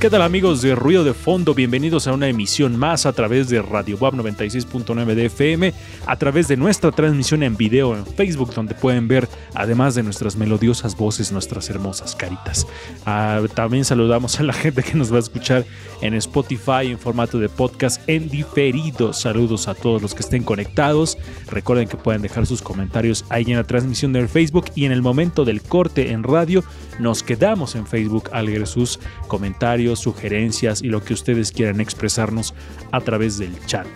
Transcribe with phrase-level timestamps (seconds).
[0.00, 1.54] ¿Qué tal amigos de Ruido de Fondo?
[1.54, 5.74] Bienvenidos a una emisión más a través de Radio Web 96.9 de FM,
[6.06, 10.36] a través de nuestra transmisión en video en Facebook, donde pueden ver, además de nuestras
[10.36, 12.64] melodiosas voces, nuestras hermosas caritas.
[13.06, 15.64] Ah, también saludamos a la gente que nos va a escuchar
[16.00, 19.12] en Spotify en formato de podcast en diferido.
[19.12, 21.18] Saludos a todos los que estén conectados.
[21.50, 25.02] Recuerden que pueden dejar sus comentarios ahí en la transmisión del Facebook y en el
[25.02, 26.62] momento del corte en radio
[27.00, 32.54] nos quedamos en Facebook al leer sus comentarios, sugerencias y lo que ustedes quieran expresarnos
[32.92, 33.86] a través del chat.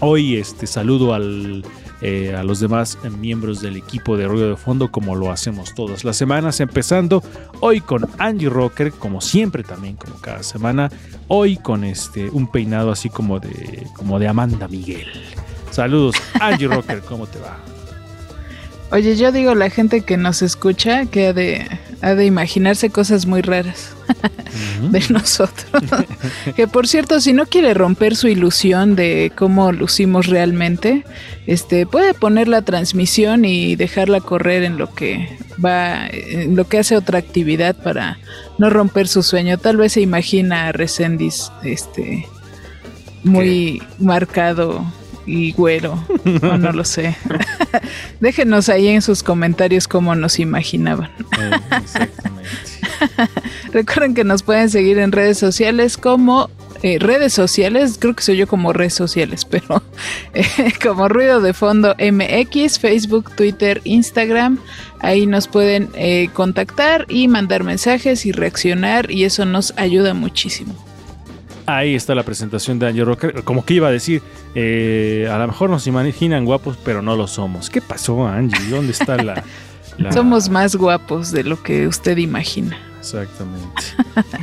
[0.00, 1.64] Hoy este saludo al,
[2.02, 6.04] eh, a los demás miembros del equipo de Ruido de Fondo como lo hacemos todas
[6.04, 7.22] las semanas, empezando
[7.60, 10.90] hoy con Angie Rocker, como siempre también, como cada semana,
[11.28, 15.08] hoy con este un peinado así como de, como de Amanda Miguel.
[15.70, 17.56] Saludos, Angie Rocker, ¿cómo te va?
[18.92, 21.66] Oye, yo digo la gente que nos escucha que de,
[22.02, 23.94] ha de imaginarse cosas muy raras
[24.90, 25.82] de nosotros.
[26.56, 31.04] que por cierto, si no quiere romper su ilusión de cómo lucimos realmente,
[31.46, 36.78] este puede poner la transmisión y dejarla correr en lo que va, en lo que
[36.78, 38.18] hace otra actividad para
[38.58, 39.58] no romper su sueño.
[39.58, 42.26] Tal vez se imagina a Resendis este
[43.24, 44.84] muy marcado
[45.26, 46.02] y güero,
[46.42, 47.16] o no lo sé.
[48.20, 51.10] Déjenos ahí en sus comentarios cómo nos imaginaban.
[51.82, 52.46] Exactamente.
[53.72, 56.48] Recuerden que nos pueden seguir en redes sociales como
[56.82, 59.82] eh, redes sociales, creo que soy yo como redes sociales, pero
[60.34, 60.44] eh,
[60.82, 64.58] como Ruido de Fondo MX, Facebook, Twitter, Instagram.
[65.00, 70.74] Ahí nos pueden eh, contactar y mandar mensajes y reaccionar y eso nos ayuda muchísimo.
[71.66, 73.42] Ahí está la presentación de Angie Rocker.
[73.42, 74.22] Como que iba a decir,
[74.54, 77.68] eh, a lo mejor nos imaginan guapos, pero no lo somos.
[77.70, 78.68] ¿Qué pasó, Angie?
[78.70, 79.42] ¿Dónde está la...?
[79.98, 82.78] la- Somos más guapos de lo que usted imagina.
[83.00, 83.82] Exactamente.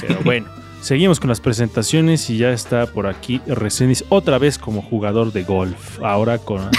[0.01, 0.47] Pero bueno,
[0.81, 5.44] seguimos con las presentaciones y ya está por aquí Resenis otra vez como jugador de
[5.44, 6.00] golf.
[6.03, 6.69] Ahora con,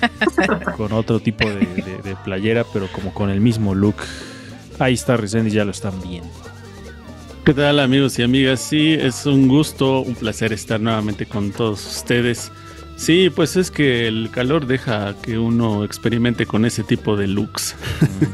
[0.76, 3.96] con otro tipo de, de- de playera, pero como con el mismo look.
[4.78, 6.30] Ahí está Resenis, ya lo están viendo.
[7.44, 8.60] ¿Qué tal amigos y amigas?
[8.60, 12.52] Sí, es un gusto, un placer estar nuevamente con todos ustedes.
[12.96, 17.74] Sí, pues es que el calor deja que uno experimente con ese tipo de looks.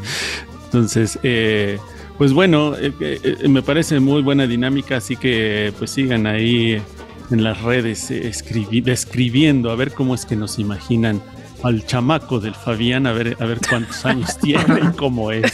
[0.66, 1.78] Entonces, eh,
[2.19, 6.82] pues bueno, eh, eh, me parece muy buena dinámica, así que pues sigan ahí
[7.30, 11.22] en las redes eh, escribi- describiendo, a ver cómo es que nos imaginan
[11.62, 15.50] al chamaco del Fabián, a ver, a ver cuántos años tiene y cómo es.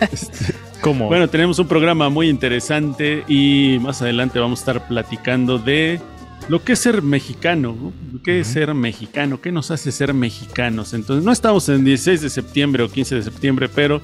[0.00, 1.08] Este, ¿Cómo?
[1.08, 6.00] bueno, tenemos un programa muy interesante y más adelante vamos a estar platicando de
[6.48, 7.92] lo que es ser mexicano, ¿no?
[8.22, 9.40] ¿Qué es ser mexicano?
[9.40, 10.94] ¿Qué nos hace ser mexicanos?
[10.94, 14.00] Entonces, no estamos en 16 de septiembre o 15 de septiembre, pero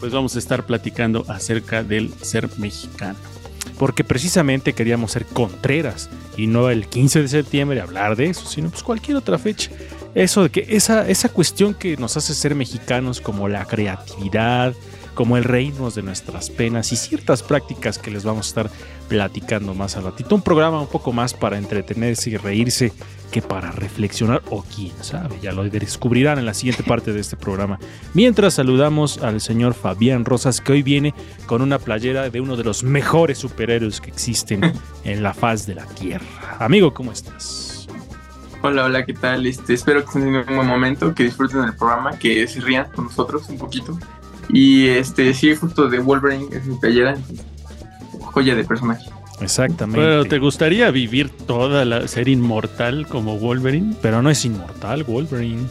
[0.00, 3.18] pues vamos a estar platicando acerca del ser mexicano.
[3.78, 8.70] porque precisamente queríamos ser contreras y no el 15 de septiembre hablar de eso, sino
[8.70, 9.70] pues cualquier otra fecha.
[10.14, 14.74] Eso de que esa, esa cuestión que nos hace ser mexicanos como la creatividad,
[15.16, 18.70] como el reírnos de nuestras penas y ciertas prácticas que les vamos a estar
[19.08, 20.34] platicando más al ratito.
[20.34, 22.92] Un programa un poco más para entretenerse y reírse
[23.32, 27.36] que para reflexionar o quién sabe, ya lo descubrirán en la siguiente parte de este
[27.36, 27.78] programa.
[28.12, 31.14] Mientras saludamos al señor Fabián Rosas que hoy viene
[31.46, 34.60] con una playera de uno de los mejores superhéroes que existen
[35.04, 36.58] en la faz de la Tierra.
[36.60, 37.88] Amigo, ¿cómo estás?
[38.62, 39.46] Hola, hola, ¿qué tal?
[39.46, 42.86] Este, espero que estén teniendo un buen momento, que disfruten el programa, que se rían
[42.94, 43.98] con nosotros un poquito.
[44.50, 47.16] Y este, sí, justo de Wolverine es mi playera,
[48.20, 49.04] joya de personaje.
[49.40, 50.00] Exactamente.
[50.00, 53.94] Pero ¿te gustaría vivir toda la ser inmortal como Wolverine?
[54.00, 55.66] Pero no es inmortal, Wolverine.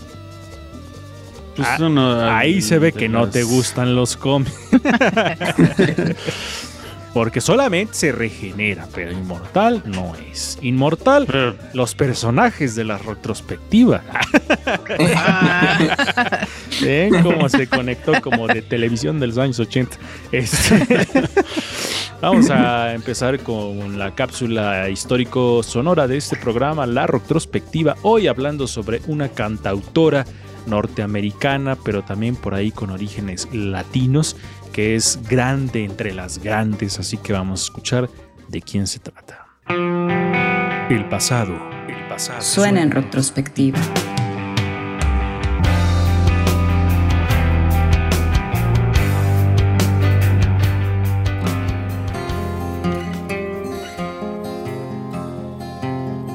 [1.56, 4.51] Pues Ah, Ahí se ve que no te gustan los cómics.
[7.16, 10.60] Porque solamente se regenera, pero inmortal no es.
[10.62, 14.04] Inmortal, los personajes de la retrospectiva.
[16.82, 19.96] Ven cómo se conectó como de televisión de los años 80.
[20.34, 21.08] Este,
[22.22, 27.96] vamos a empezar con la cápsula histórico sonora de este programa, la retrospectiva.
[28.02, 30.26] Hoy hablando sobre una cantautora
[30.68, 34.36] norteamericana, pero también por ahí con orígenes latinos,
[34.75, 38.10] que es grande entre las grandes, así que vamos a escuchar
[38.50, 39.48] de quién se trata.
[40.89, 41.54] El pasado,
[41.88, 42.42] el pasado.
[42.42, 43.80] Suena en retrospectiva.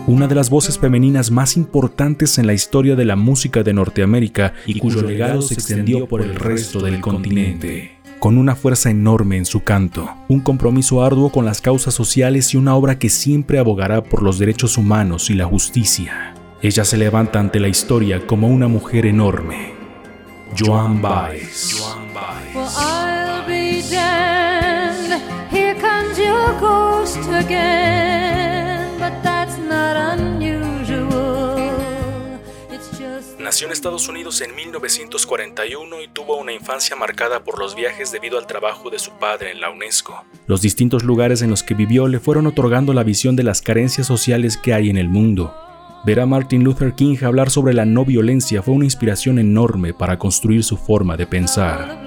[0.06, 4.54] una de las voces femeninas más importantes en la historia de la música de Norteamérica
[4.66, 8.00] y cuyo legado se extendió por el resto del continente.
[8.20, 12.58] Con una fuerza enorme en su canto, un compromiso arduo con las causas sociales y
[12.58, 16.34] una obra que siempre abogará por los derechos humanos y la justicia.
[16.61, 19.72] Ella se levanta ante la historia como una mujer enorme.
[20.55, 21.82] Joan Baez.
[25.50, 28.09] Here comes your ghost again.
[33.50, 38.38] Nació en Estados Unidos en 1941 y tuvo una infancia marcada por los viajes debido
[38.38, 40.25] al trabajo de su padre en la UNESCO.
[40.47, 44.06] Los distintos lugares en los que vivió le fueron otorgando la visión de las carencias
[44.06, 45.52] sociales que hay en el mundo.
[46.05, 50.17] Ver a Martin Luther King hablar sobre la no violencia fue una inspiración enorme para
[50.17, 51.99] construir su forma de pensar.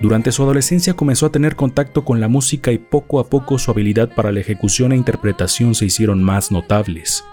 [0.00, 3.72] Durante su adolescencia comenzó a tener contacto con la música y poco a poco su
[3.72, 7.24] habilidad para la ejecución e interpretación se hicieron más notables.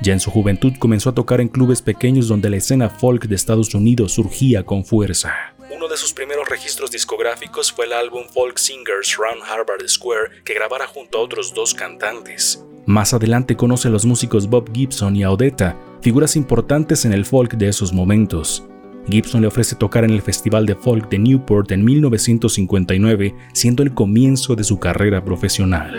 [0.00, 3.34] Ya en su juventud comenzó a tocar en clubes pequeños donde la escena folk de
[3.34, 5.34] Estados Unidos surgía con fuerza.
[5.70, 10.54] Uno de sus primeros registros discográficos fue el álbum Folk Singers Round Harvard Square que
[10.54, 12.64] grabara junto a otros dos cantantes.
[12.86, 17.26] Más adelante conoce a los músicos Bob Gibson y a Odetta, figuras importantes en el
[17.26, 18.64] folk de esos momentos.
[19.08, 23.94] Gibson le ofrece tocar en el Festival de Folk de Newport en 1959, siendo el
[23.94, 25.94] comienzo de su carrera profesional.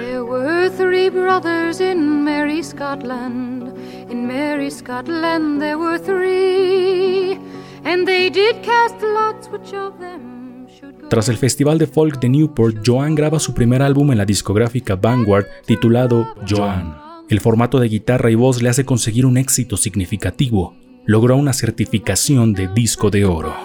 [11.10, 14.96] Tras el Festival de Folk de Newport, Joan graba su primer álbum en la discográfica
[14.96, 16.96] Vanguard titulado Joan.
[17.28, 20.76] El formato de guitarra y voz le hace conseguir un éxito significativo.
[21.06, 23.56] Logró una certificación de disco de oro.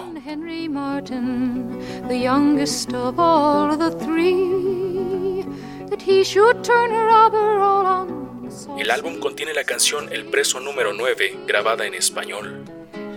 [8.77, 12.65] El álbum contiene la canción El preso número 9, grabada en español.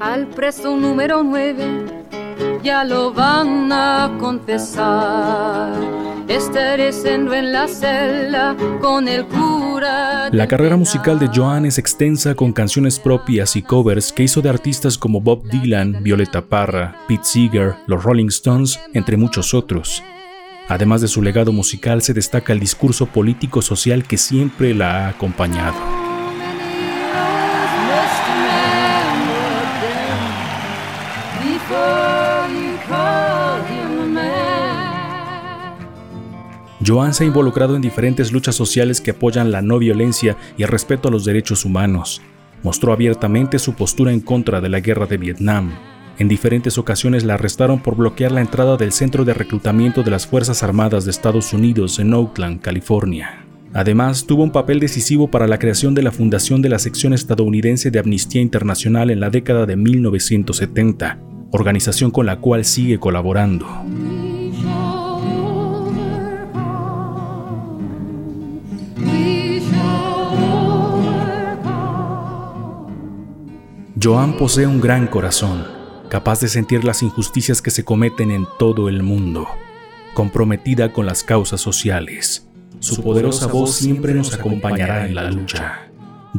[0.00, 2.00] Al preso número 9
[2.62, 5.72] ya lo van a confesar.
[6.28, 10.28] Estaré siendo en la celda con el cura.
[10.30, 11.28] La carrera musical de.
[11.34, 16.02] Joan es extensa con canciones propias y covers que hizo de artistas como Bob Dylan,
[16.02, 20.02] Violeta Parra, Pete Seeger, los Rolling Stones, entre muchos otros.
[20.68, 26.09] Además de su legado musical, se destaca el discurso político-social que siempre la ha acompañado.
[36.84, 40.68] Joan se ha involucrado en diferentes luchas sociales que apoyan la no violencia y el
[40.68, 42.22] respeto a los derechos humanos.
[42.62, 45.72] Mostró abiertamente su postura en contra de la guerra de Vietnam.
[46.18, 50.26] En diferentes ocasiones la arrestaron por bloquear la entrada del centro de reclutamiento de las
[50.26, 53.46] Fuerzas Armadas de Estados Unidos en Oakland, California.
[53.72, 57.90] Además, tuvo un papel decisivo para la creación de la fundación de la sección estadounidense
[57.90, 61.18] de Amnistía Internacional en la década de 1970,
[61.52, 63.66] organización con la cual sigue colaborando.
[74.02, 75.66] Joan posee un gran corazón,
[76.08, 79.46] capaz de sentir las injusticias que se cometen en todo el mundo,
[80.14, 82.48] comprometida con las causas sociales.
[82.78, 85.90] Su poderosa voz siempre nos acompañará en la lucha.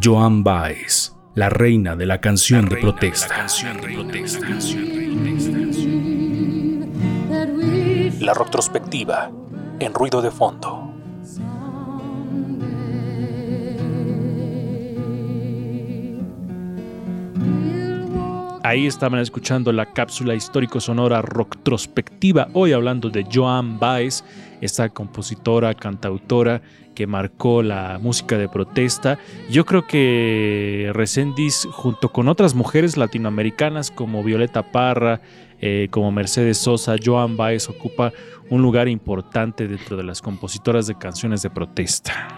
[0.01, 3.45] Joan Baez, la reina de la canción de protesta.
[8.21, 9.31] La retrospectiva
[9.79, 10.90] en ruido de fondo.
[18.71, 24.23] Ahí estaban escuchando la cápsula histórico-sonora Rocktrospectiva, hoy hablando de Joan Baez,
[24.61, 26.61] esta compositora, cantautora
[26.95, 29.19] que marcó la música de protesta.
[29.49, 35.19] Yo creo que Resendiz, junto con otras mujeres latinoamericanas como Violeta Parra,
[35.59, 38.13] eh, como Mercedes Sosa, Joan Baez ocupa
[38.49, 42.29] un lugar importante dentro de las compositoras de canciones de protesta.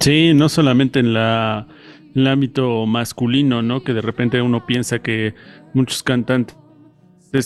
[0.00, 1.68] Sí, no solamente en la
[2.14, 3.82] el ámbito masculino, ¿no?
[3.82, 5.34] Que de repente uno piensa que
[5.72, 6.56] muchos cantantes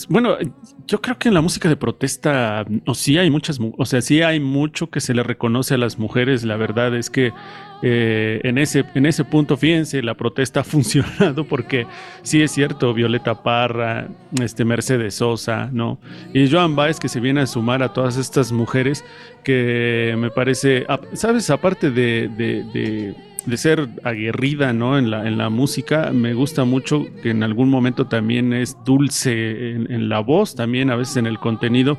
[0.07, 0.37] bueno,
[0.87, 4.21] yo creo que en la música de protesta, o sí hay muchas, o sea, sí
[4.21, 6.43] hay mucho que se le reconoce a las mujeres.
[6.43, 7.33] La verdad es que
[7.81, 11.87] eh, en, ese, en ese punto, fíjense, la protesta ha funcionado porque
[12.21, 14.07] sí es cierto, Violeta Parra,
[14.39, 15.99] este Mercedes Sosa, ¿no?
[16.33, 19.03] Y Joan Baez que se viene a sumar a todas estas mujeres
[19.43, 21.49] que me parece, ¿sabes?
[21.49, 24.97] Aparte de de ser aguerrida ¿no?
[24.97, 29.71] en, la, en la música, me gusta mucho que en algún momento también es dulce
[29.71, 31.97] en, la voz, también a veces en el contenido.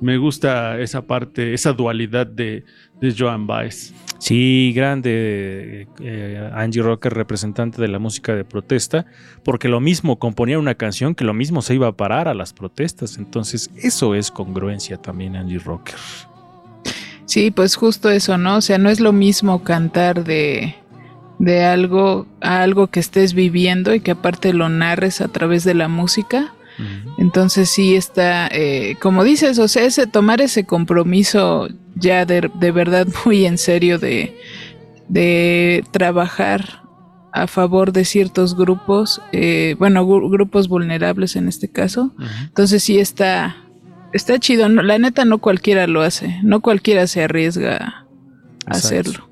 [0.00, 2.64] Me gusta esa parte, esa dualidad de,
[3.00, 3.92] de Joan Baez.
[4.18, 9.06] Sí, grande eh, Angie Rocker, representante de la música de protesta,
[9.42, 12.52] porque lo mismo componía una canción que lo mismo se iba a parar a las
[12.52, 13.16] protestas.
[13.16, 15.96] Entonces, eso es congruencia también, Angie Rocker.
[17.30, 18.56] Sí, pues justo eso, ¿no?
[18.56, 20.74] O sea, no es lo mismo cantar de,
[21.38, 25.74] de algo a algo que estés viviendo y que aparte lo narres a través de
[25.74, 26.52] la música.
[27.18, 33.06] Entonces sí está, eh, como dices, o sea, ese, tomar ese compromiso ya de, verdad
[33.24, 34.36] muy en serio de,
[35.08, 36.82] de, trabajar
[37.32, 42.12] a favor de ciertos grupos, eh, bueno, grupos vulnerables en este caso.
[42.48, 43.69] Entonces sí está,
[44.12, 44.68] está chido.
[44.68, 48.06] la neta no cualquiera lo hace, no cualquiera se arriesga
[48.66, 49.30] a hacerlo.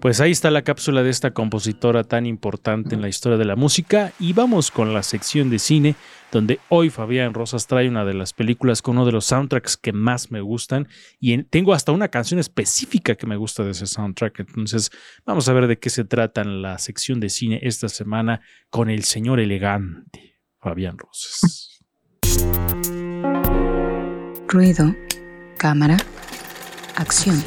[0.00, 3.54] Pues ahí está la cápsula de esta compositora tan importante en la historia de la
[3.54, 5.94] música y vamos con la sección de cine
[6.32, 9.92] donde hoy Fabián Rosas trae una de las películas con uno de los soundtracks que
[9.92, 14.40] más me gustan y tengo hasta una canción específica que me gusta de ese soundtrack.
[14.40, 14.90] Entonces
[15.26, 18.88] vamos a ver de qué se trata en la sección de cine esta semana con
[18.88, 21.82] el señor elegante Fabián Rosas.
[24.52, 24.96] Ruido,
[25.58, 25.96] cámara,
[26.96, 27.40] acción.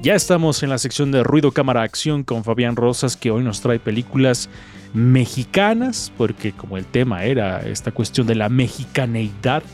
[0.00, 3.60] Ya estamos en la sección de ruido, cámara, acción con Fabián Rosas, que hoy nos
[3.60, 4.48] trae películas
[4.92, 9.64] mexicanas, porque como el tema era esta cuestión de la mexicaneidad,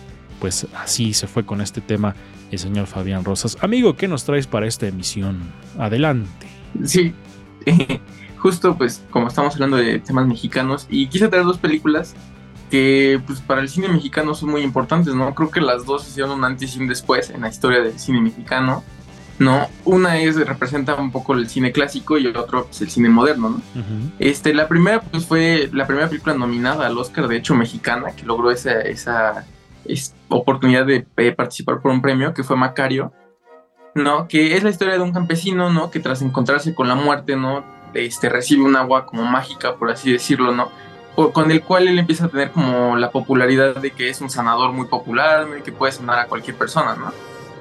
[0.41, 2.15] pues así se fue con este tema
[2.51, 3.59] el señor Fabián Rosas.
[3.61, 5.53] Amigo, ¿qué nos traes para esta emisión?
[5.79, 6.47] Adelante.
[6.85, 7.13] Sí,
[8.39, 12.15] justo pues como estamos hablando de temas mexicanos, y quise traer dos películas
[12.71, 15.35] que pues para el cine mexicano son muy importantes, ¿no?
[15.35, 18.21] Creo que las dos hicieron un antes y un después en la historia del cine
[18.21, 18.85] mexicano.
[19.41, 19.69] ¿no?
[19.87, 23.49] Una es, representa un poco el cine clásico y el otro, pues, el cine moderno,
[23.49, 23.63] ¿no?
[24.19, 28.27] este, la primera, pues, fue la primera película nominada al Oscar, de hecho, mexicana, que
[28.27, 29.47] logró esa, esa
[30.29, 33.15] oportunidad de participar por un premio, que fue Macario,
[33.95, 34.29] ¿no?
[34.29, 35.91] Que es la historia de un campesino, ¿no?
[35.91, 37.65] Que tras encontrarse con la muerte, ¿no?
[37.95, 40.71] Este, recibe un agua como mágica, por así decirlo, ¿no?
[41.29, 44.73] con el cual él empieza a tener como la popularidad de que es un sanador
[44.73, 47.13] muy popular, que puede sanar a cualquier persona, ¿no?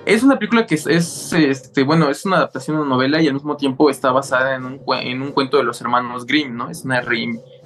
[0.06, 3.34] Es una película que es, este, bueno, es una adaptación de una novela y al
[3.34, 6.70] mismo tiempo está basada en un, en un cuento de los hermanos Grimm, ¿no?
[6.70, 7.02] Es una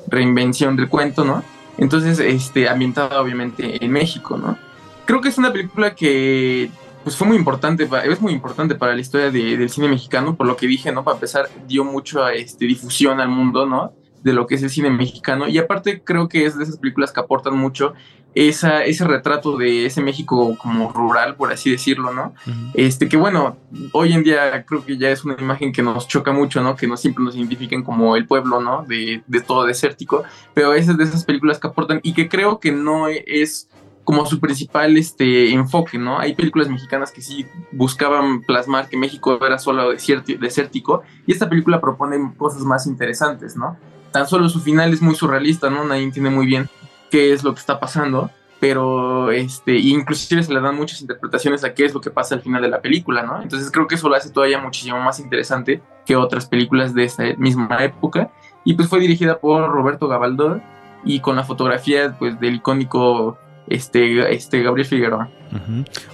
[0.07, 1.43] reinvención del cuento, ¿no?
[1.77, 4.57] Entonces, este, ambientada obviamente en México, ¿no?
[5.05, 6.69] Creo que es una película que
[7.03, 10.55] pues fue muy importante, es muy importante para la historia del cine mexicano, por lo
[10.55, 11.03] que dije, ¿no?
[11.03, 13.93] Para empezar, dio mucho este, difusión al mundo, ¿no?
[14.21, 15.47] De lo que es el cine mexicano.
[15.47, 17.93] Y aparte creo que es de esas películas que aportan mucho
[18.35, 22.33] esa, ese retrato de ese México como rural, por así decirlo, ¿no?
[22.73, 23.57] Este, que bueno,
[23.91, 26.75] hoy en día creo que ya es una imagen que nos choca mucho, ¿no?
[26.75, 28.85] Que no siempre nos identifiquen como el pueblo, ¿no?
[28.87, 32.71] De, de todo desértico, pero es de esas películas que aportan y que creo que
[32.71, 33.69] no es
[34.03, 36.19] como su principal este, enfoque, ¿no?
[36.19, 41.79] Hay películas mexicanas que sí buscaban plasmar que México era solo desértico y esta película
[41.79, 43.77] propone cosas más interesantes, ¿no?
[44.11, 45.85] Tan solo su final es muy surrealista, ¿no?
[45.85, 46.69] Nadie entiende muy bien
[47.09, 48.29] qué es lo que está pasando,
[48.59, 52.41] pero este, inclusive se le dan muchas interpretaciones a qué es lo que pasa al
[52.41, 53.41] final de la película, ¿no?
[53.41, 57.23] Entonces creo que eso lo hace todavía muchísimo más interesante que otras películas de esa
[57.37, 58.31] misma época.
[58.65, 60.63] Y pues fue dirigida por Roberto Gabaldón
[61.05, 65.29] y con la fotografía pues del icónico este, este Gabriel Figueroa.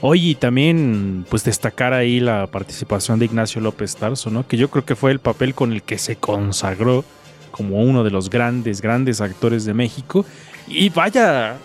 [0.01, 4.47] Oye, y también pues destacar ahí la participación de Ignacio López Tarso, ¿no?
[4.47, 7.03] Que yo creo que fue el papel con el que se consagró
[7.51, 10.25] como uno de los grandes, grandes actores de México
[10.67, 11.57] y vaya,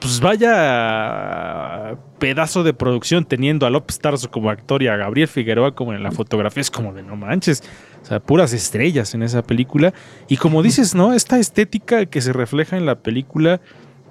[0.00, 5.74] pues vaya pedazo de producción teniendo a López Tarso como actor y a Gabriel Figueroa
[5.74, 6.60] como en la fotografía.
[6.60, 7.62] Es como de no manches.
[8.02, 9.92] O sea, puras estrellas en esa película.
[10.28, 11.12] Y como dices, ¿no?
[11.12, 13.60] Esta estética que se refleja en la película.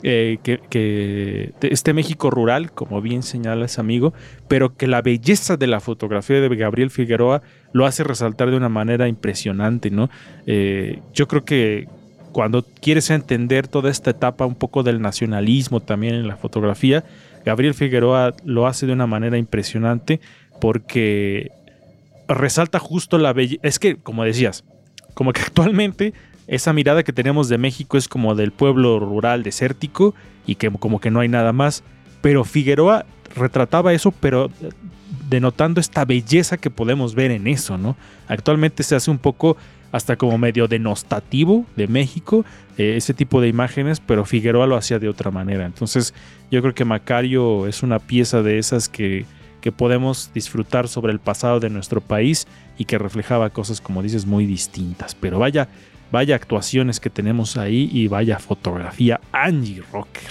[0.03, 4.13] Eh, que, este México rural, como bien señalas amigo,
[4.47, 7.41] pero que la belleza de la fotografía de Gabriel Figueroa
[7.73, 10.09] lo hace resaltar de una manera impresionante, ¿no?
[10.45, 11.87] Eh, yo creo que
[12.31, 17.03] cuando quieres entender toda esta etapa un poco del nacionalismo también en la fotografía,
[17.43, 20.19] Gabriel Figueroa lo hace de una manera impresionante
[20.61, 21.51] porque
[22.27, 23.61] resalta justo la belleza.
[23.63, 24.63] Es que, como decías,
[25.13, 26.13] como que actualmente
[26.47, 30.99] esa mirada que tenemos de México es como del pueblo rural desértico y que como
[30.99, 31.83] que no hay nada más.
[32.21, 34.49] Pero Figueroa retrataba eso, pero
[35.29, 37.97] denotando esta belleza que podemos ver en eso, ¿no?
[38.27, 39.57] Actualmente se hace un poco
[39.91, 42.45] hasta como medio denostativo de México,
[42.77, 45.65] eh, ese tipo de imágenes, pero Figueroa lo hacía de otra manera.
[45.65, 46.13] Entonces
[46.51, 49.25] yo creo que Macario es una pieza de esas que,
[49.61, 54.25] que podemos disfrutar sobre el pasado de nuestro país y que reflejaba cosas, como dices,
[54.25, 55.15] muy distintas.
[55.15, 55.69] Pero vaya,
[56.11, 60.23] vaya actuaciones que tenemos ahí y vaya fotografía Angie Rocker.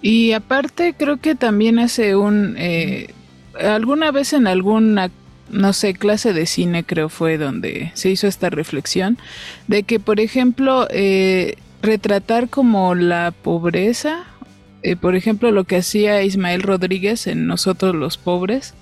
[0.00, 2.54] Y aparte creo que también hace un...
[2.56, 3.12] eh,
[3.60, 5.10] alguna vez en alguna,
[5.50, 9.18] no sé, clase de cine creo fue donde se hizo esta reflexión
[9.66, 14.24] de que, por ejemplo, eh, retratar como la pobreza,
[14.82, 18.74] eh, por ejemplo, lo que hacía Ismael Rodríguez en Nosotros los Pobres,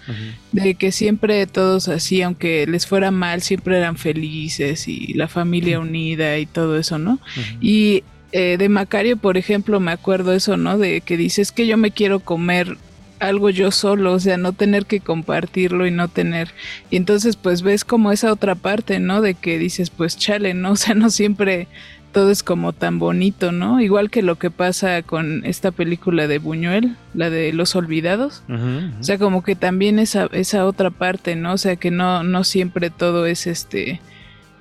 [0.53, 5.81] de que siempre todos así, aunque les fuera mal, siempre eran felices y la familia
[5.81, 7.19] unida y todo eso, ¿no?
[7.61, 10.77] Y eh, de Macario, por ejemplo, me acuerdo eso, ¿no?
[10.77, 12.77] De que dices que yo me quiero comer
[13.19, 16.51] algo yo solo, o sea, no tener que compartirlo y no tener.
[16.91, 19.23] Y entonces, pues ves como esa otra parte, ¿no?
[19.23, 20.73] De que dices, pues chale, ¿no?
[20.77, 21.69] O sea, no siempre
[22.17, 23.79] todo es como tan bonito, ¿no?
[23.79, 28.43] Igual que lo que pasa con esta película de Buñuel, la de Los Olvidados.
[28.49, 31.53] O sea, como que también esa, esa otra parte, ¿no?
[31.53, 34.01] O sea, que no, no siempre todo es este.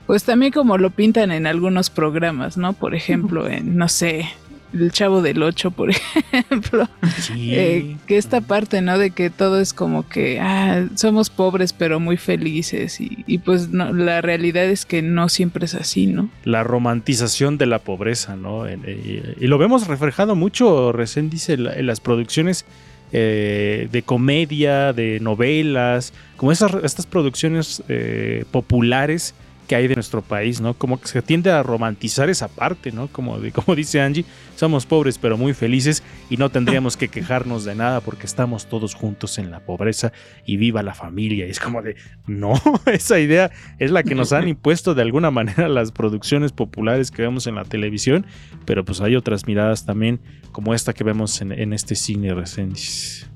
[0.06, 2.74] Pues también como lo pintan en algunos programas, ¿no?
[2.74, 4.28] Por ejemplo, en, no sé,
[4.76, 5.90] El Chavo del Ocho, por
[6.32, 6.88] ejemplo.
[7.36, 8.98] Eh, que esta parte, ¿no?
[8.98, 13.70] De que todo es como que ah, somos pobres pero muy felices y, y pues
[13.70, 16.30] no, la realidad es que no siempre es así, ¿no?
[16.44, 18.68] la romantización de la pobreza, ¿no?
[18.68, 22.66] Eh, y lo vemos reflejado mucho, recién dice, en la- en las producciones
[23.14, 29.34] eh, de comedia, de novelas, como esas, estas producciones eh, populares
[29.68, 30.74] que hay de nuestro país, ¿no?
[30.74, 33.08] Como que se tiende a romantizar esa parte, ¿no?
[33.08, 34.26] Como, de, como dice Angie,
[34.56, 38.94] somos pobres pero muy felices y no tendríamos que quejarnos de nada porque estamos todos
[38.94, 40.12] juntos en la pobreza
[40.46, 41.48] y viva la familia.
[41.48, 41.96] Y es como de,
[42.28, 42.54] no,
[42.86, 47.22] esa idea es la que nos han impuesto de alguna manera las producciones populares que
[47.22, 48.26] vemos en la televisión,
[48.66, 50.20] pero pues hay otras miradas también
[50.52, 53.30] como esta que vemos en, este cine Resendiz.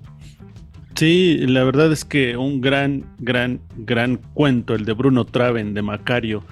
[0.99, 5.81] Sí, la verdad es que un gran, gran, gran cuento, el de Bruno Traven, de
[5.81, 6.43] Macario,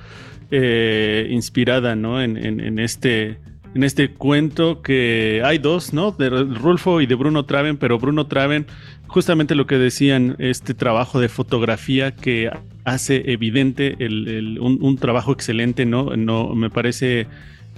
[0.51, 2.21] eh, inspirada, ¿no?
[2.21, 3.39] En, en- en este,
[3.75, 6.11] en este cuento que hay dos, ¿no?
[6.11, 8.67] De Rulfo y de Bruno Traven, pero Bruno Traven,
[9.07, 12.49] justamente lo que decían, este trabajo de fotografía que
[12.85, 16.15] hace evidente el- un trabajo excelente, ¿no?
[16.15, 17.27] No, me parece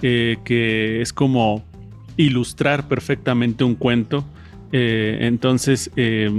[0.02, 1.64] eh, que es como
[2.16, 4.24] ilustrar perfectamente un cuento.
[4.72, 6.30] Eh, entonces, eh,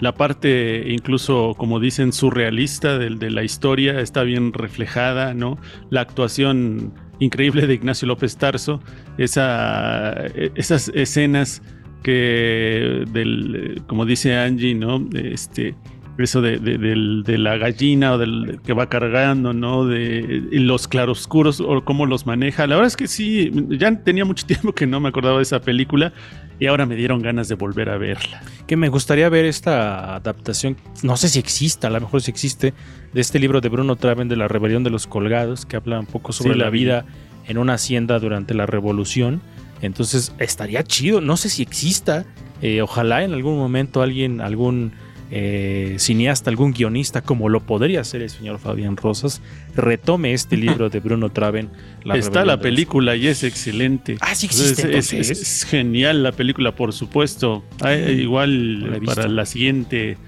[0.00, 5.58] la parte incluso, como dicen, surrealista del- de, la historia está bien reflejada, ¿no?
[5.90, 8.80] La actuación increíble de Ignacio López Tarso,
[9.18, 10.12] esa,
[10.56, 11.62] esas escenas
[12.02, 15.06] que, del, como dice Angie, ¿no?
[15.14, 15.74] Este,
[16.18, 19.86] eso de, de- del- de la gallina o del que va cargando, ¿no?
[19.86, 22.66] De los claroscuros o cómo los maneja.
[22.66, 25.60] La verdad es que sí, ya tenía mucho tiempo que no me acordaba de esa
[25.60, 26.12] película
[26.58, 28.42] y ahora me dieron ganas de volver a verla.
[28.66, 32.72] Que me gustaría ver esta adaptación, no sé si exista, a lo mejor si existe,
[33.12, 36.06] de este libro de Bruno Traven de la rebelión de los colgados, que habla un
[36.06, 36.78] poco sobre Sí, la la vi.
[36.80, 37.04] vida
[37.46, 39.42] en una hacienda durante la revolución.
[39.82, 42.24] Entonces estaría chido, no sé si exista,
[42.62, 44.92] eh, ojalá en algún momento alguien, algún
[45.36, 49.42] eh, cineasta, algún guionista, como lo podría hacer el señor Fabián Rosas,
[49.74, 51.70] retome este libro de Bruno Traven.
[52.14, 54.16] Está la película y es excelente.
[54.20, 55.40] Ah, sí Es- existe, es, es- entonces.
[55.42, 57.64] es genial la película, por supuesto.
[57.80, 60.18] Ah, igual para la siguiente,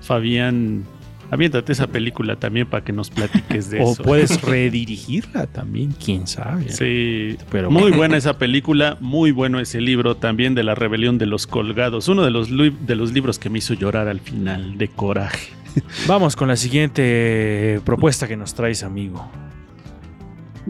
[0.00, 0.84] Fabián,
[1.30, 4.02] aviéntate esa película también para que nos platiques de O eso.
[4.02, 6.68] puedes redirigirla también, quién sabe.
[6.70, 11.26] Sí, Pero muy buena esa película, muy bueno ese libro también de la rebelión de
[11.26, 14.78] los colgados, uno de los, li- de los libros que me hizo llorar al final,
[14.78, 15.48] de coraje.
[16.06, 19.30] Vamos con la siguiente propuesta que nos traes, amigo.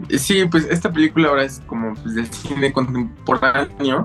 [0.09, 4.03] Sí, pues esta película ahora es como pues, del cine contemporáneo,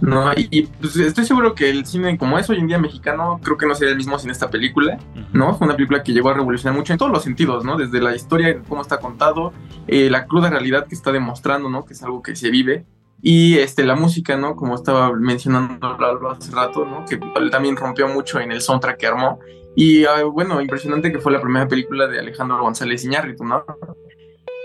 [0.00, 0.32] ¿no?
[0.36, 3.66] Y, pues estoy seguro que el cine como es hoy en día mexicano, creo que
[3.66, 4.98] no sería el mismo sin esta película,
[5.32, 5.54] ¿no?
[5.56, 7.76] Fue una película que llegó a revolucionar mucho en todos los sentidos, ¿no?
[7.76, 9.52] Desde la historia, cómo está contado,
[9.86, 11.84] eh, la cruda realidad que está demostrando, ¿no?
[11.84, 12.84] Que es algo que se vive.
[13.22, 14.56] Y este, la música, ¿no?
[14.56, 15.96] Como estaba mencionando
[16.30, 17.04] hace rato, ¿no?
[17.06, 17.18] Que
[17.50, 19.40] también rompió mucho en el soundtrack que armó.
[19.74, 23.64] Y ah, bueno, impresionante que fue la primera película de Alejandro González Iñárritu, ¿no?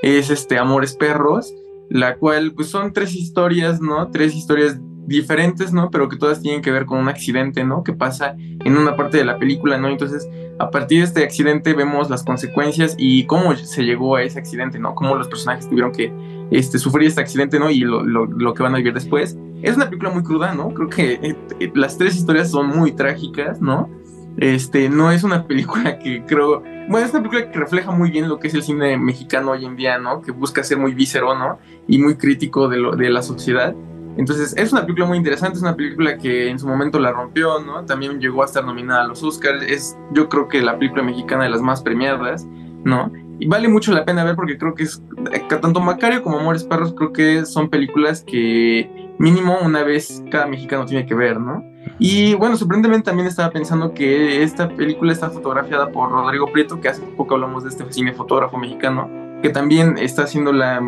[0.02, 1.54] Es este Amores Perros,
[1.90, 4.10] la cual pues son tres historias, ¿no?
[4.10, 5.90] Tres historias diferentes, ¿no?
[5.90, 7.84] Pero que todas tienen que ver con un accidente, ¿no?
[7.84, 9.90] Que pasa en una parte de la película, ¿no?
[9.90, 10.28] Entonces,
[10.60, 14.80] a partir de este accidente vemos las consecuencias y cómo se llegó a ese accidente,
[14.80, 14.96] ¿no?
[14.96, 16.14] Cómo los personajes tuvieron que
[16.52, 17.70] este, sufrir este accidente, ¿no?
[17.70, 19.38] Y lo, lo, lo que van a vivir después.
[19.62, 20.74] Es una película muy cruda, ¿no?
[20.74, 23.90] Creo que eh, eh, las tres historias son muy trágicas, ¿no?
[24.38, 28.30] Este, no es una película que creo, bueno, es una película que refleja muy bien
[28.30, 30.22] lo que es el cine mexicano hoy en día, ¿no?
[30.22, 31.60] Que busca ser muy víscero, ¿no?
[31.88, 33.76] Y muy crítico de, lo, de la sociedad.
[34.18, 37.60] Entonces, es una película muy interesante, es una película que en su momento la rompió,
[37.60, 37.86] ¿no?
[37.86, 41.46] También llegó a estar nominada a los Oscars, es yo creo que la película mexicana
[41.46, 42.46] de las más premiadas,
[42.84, 43.12] ¿no?
[43.40, 45.02] Y vale mucho la pena ver porque creo que es,
[45.50, 50.86] tanto Macario como Amores Perros, creo que son películas que mínimo una vez cada mexicano
[50.86, 51.64] tiene que ver, ¿no?
[51.98, 56.90] Y bueno, sorprendentemente también estaba pensando que esta película está fotografiada por Rodrigo Prieto, que
[56.90, 59.10] hace poco hablamos de este cine fotógrafo mexicano,
[59.42, 60.82] que también está haciendo la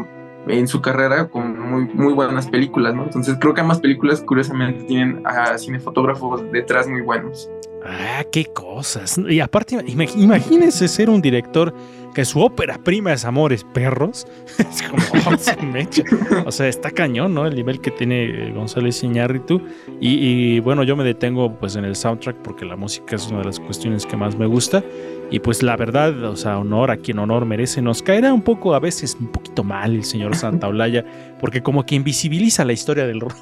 [0.47, 3.03] en su carrera con muy, muy buenas películas, ¿no?
[3.03, 7.49] Entonces creo que ambas películas curiosamente tienen a cinefotógrafos detrás muy buenos.
[7.86, 9.17] Ah, qué cosas.
[9.17, 11.73] Y aparte, imagínense ser un director
[12.13, 14.25] que su ópera prima es Amores Perros.
[14.58, 17.45] es como, oh, o sea, está cañón, ¿no?
[17.45, 19.62] El nivel que tiene González Iñárritu.
[19.99, 23.39] Y, y, bueno, yo me detengo pues en el soundtrack porque la música es una
[23.39, 24.84] de las cuestiones que más me gusta.
[25.33, 27.81] Y pues la verdad, o sea, honor a quien honor merece.
[27.81, 31.03] Nos caerá un poco, a veces, un poquito mal el señor Santaolalla,
[31.39, 33.33] porque como que invisibiliza la historia del rock.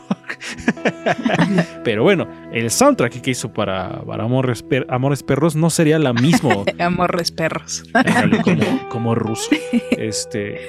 [1.84, 6.14] Pero bueno, el soundtrack que hizo para, para Amores, per, Amores, Perros no sería la
[6.14, 6.64] misma.
[6.80, 7.84] Amores Perros.
[8.42, 9.50] como, como ruso.
[9.92, 10.62] Este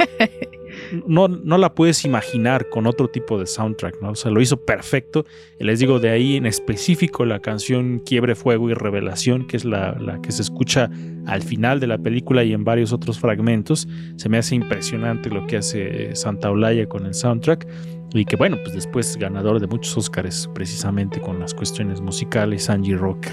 [1.06, 4.10] no, la puedes imaginar con otro tipo de soundtrack, ¿no?
[4.10, 5.24] O sea, lo hizo perfecto.
[5.58, 9.64] Y les digo, de ahí en específico la canción Quiebre, Fuego y Revelación, que es
[9.64, 10.90] la, que se escucha
[11.26, 13.88] al final de la película y en varios otros fragmentos.
[14.16, 17.66] Se me hace impresionante lo que hace Santa Olaya con el soundtrack.
[18.14, 22.96] Y que bueno, pues después ganador de muchos Oscars precisamente con las cuestiones musicales, Angie
[22.96, 23.32] Rocker.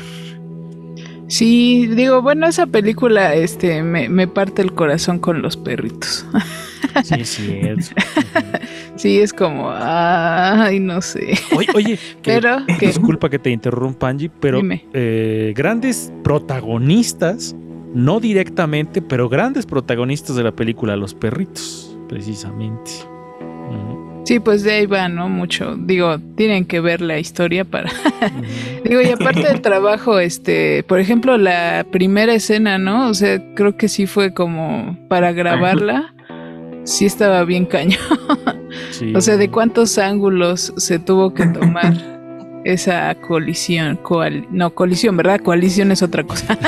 [1.27, 6.25] Sí, digo, bueno, esa película este, me, me parte el corazón con los perritos.
[7.03, 7.93] Sí, es.
[8.95, 11.37] sí, es como, ay, no sé.
[11.55, 14.61] Oye, oye pero, que, disculpa que te interrumpa, Angie, pero
[14.93, 17.55] eh, grandes protagonistas,
[17.93, 22.91] no directamente, pero grandes protagonistas de la película Los Perritos, precisamente.
[24.29, 25.27] Sí, pues de ahí va, ¿no?
[25.27, 25.75] Mucho.
[25.75, 27.89] Digo, tienen que ver la historia para.
[28.83, 33.09] Digo, y aparte del trabajo, este, por ejemplo, la primera escena, ¿no?
[33.09, 36.13] O sea, creo que sí fue como para grabarla.
[36.83, 37.99] Sí estaba bien cañón.
[39.15, 41.93] O sea, de cuántos ángulos se tuvo que tomar
[42.65, 43.99] esa colisión.
[44.51, 45.39] no, colisión, ¿verdad?
[45.41, 46.57] Coalición es otra cosa.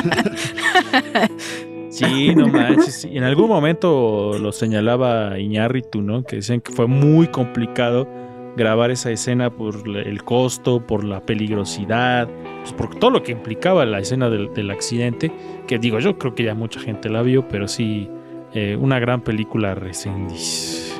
[1.89, 3.03] Sí, no manches.
[3.03, 6.23] En algún momento lo señalaba Iñárritu, ¿no?
[6.23, 8.07] Que decían que fue muy complicado
[8.55, 12.29] grabar esa escena por el costo, por la peligrosidad,
[12.61, 15.33] pues por todo lo que implicaba la escena del, del, accidente.
[15.67, 18.09] Que digo, yo creo que ya mucha gente la vio, pero sí,
[18.53, 20.93] eh, una gran película Resendis.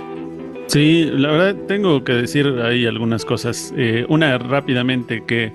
[0.68, 3.74] Sí, la verdad tengo que decir ahí algunas cosas.
[3.76, 5.52] Eh, una rápidamente que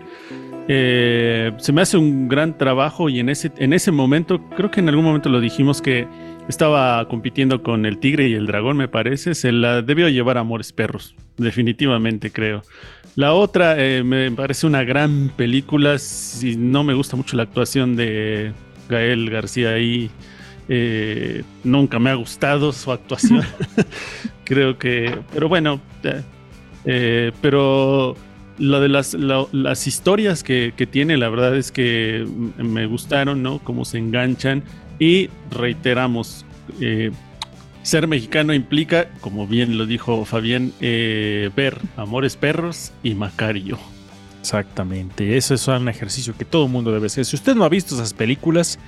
[0.68, 4.80] eh, se me hace un gran trabajo y en ese, en ese momento, creo que
[4.80, 6.06] en algún momento lo dijimos que
[6.48, 9.34] estaba compitiendo con el tigre y el dragón, me parece.
[9.34, 12.62] Se la debió llevar a Amores Perros, definitivamente creo.
[13.14, 15.98] La otra me parece una gran película.
[15.98, 18.52] Si no me gusta mucho la actuación de
[18.90, 20.10] Gael García ahí,
[20.68, 23.44] eh, nunca me ha gustado su actuación.
[24.44, 25.80] creo que, pero bueno,
[26.84, 28.16] eh, pero
[28.58, 32.26] lo de las, las historias que, que, tiene, la verdad es que
[32.56, 33.58] me gustaron, ¿no?
[33.60, 34.62] Cómo se enganchan.
[34.98, 36.46] Y reiteramos,
[36.80, 37.10] eh,
[37.82, 43.78] ser mexicano implica, como bien lo dijo Fabián, ver Amores Perros y Macario.
[44.40, 47.24] Exactamente, eso es un ejercicio que todo el mundo debe hacer.
[47.24, 48.78] Si usted no ha visto esas películas,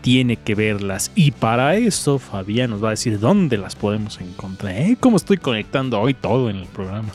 [0.00, 1.10] tiene que verlas.
[1.14, 4.72] Y para eso Fabián nos va a decir dónde las podemos encontrar.
[4.74, 4.96] ¿Eh?
[4.98, 7.08] ¿Cómo estoy conectando hoy todo en el programa?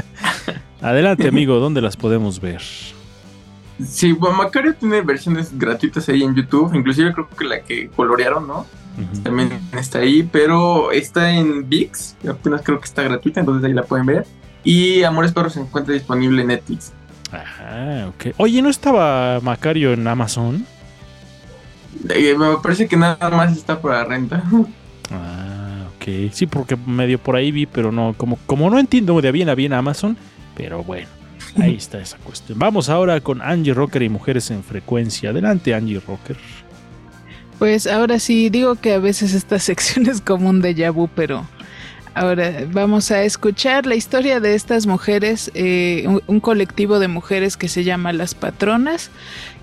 [0.80, 2.62] Adelante amigo, ¿dónde las podemos ver?
[3.86, 8.46] Sí, bueno, Macario tiene versiones gratuitas ahí en YouTube, inclusive creo que la que colorearon,
[8.46, 8.66] ¿no?
[9.22, 13.84] También está ahí, pero está en VIX, apenas creo que está gratuita, entonces ahí la
[13.84, 14.26] pueden ver.
[14.62, 16.92] Y Amores Perros se encuentra disponible en Netflix.
[17.32, 18.34] Ajá, ok.
[18.36, 20.66] Oye, ¿no estaba Macario en Amazon?
[22.04, 24.42] Me parece que nada más está para renta.
[25.10, 26.32] Ah, ok.
[26.32, 29.54] Sí, porque medio por ahí vi, pero no, como, como no entiendo de bien a
[29.54, 30.16] bien Amazon,
[30.56, 31.08] pero bueno,
[31.58, 32.58] ahí está esa cuestión.
[32.58, 35.30] Vamos ahora con Angie Rocker y Mujeres en Frecuencia.
[35.30, 36.36] Adelante, Angie Rocker.
[37.58, 41.46] Pues ahora sí, digo que a veces esta sección es como un déjà vu, pero
[42.14, 47.58] ahora vamos a escuchar la historia de estas mujeres, eh, un, un colectivo de mujeres
[47.58, 49.10] que se llama Las Patronas,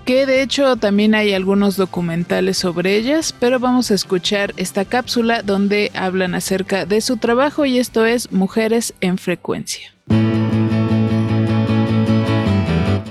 [0.08, 5.42] que de hecho también hay algunos documentales sobre ellas, pero vamos a escuchar esta cápsula
[5.42, 9.92] donde hablan acerca de su trabajo y esto es Mujeres en Frecuencia.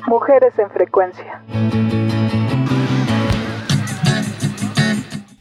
[0.07, 1.43] Mujeres en Frecuencia.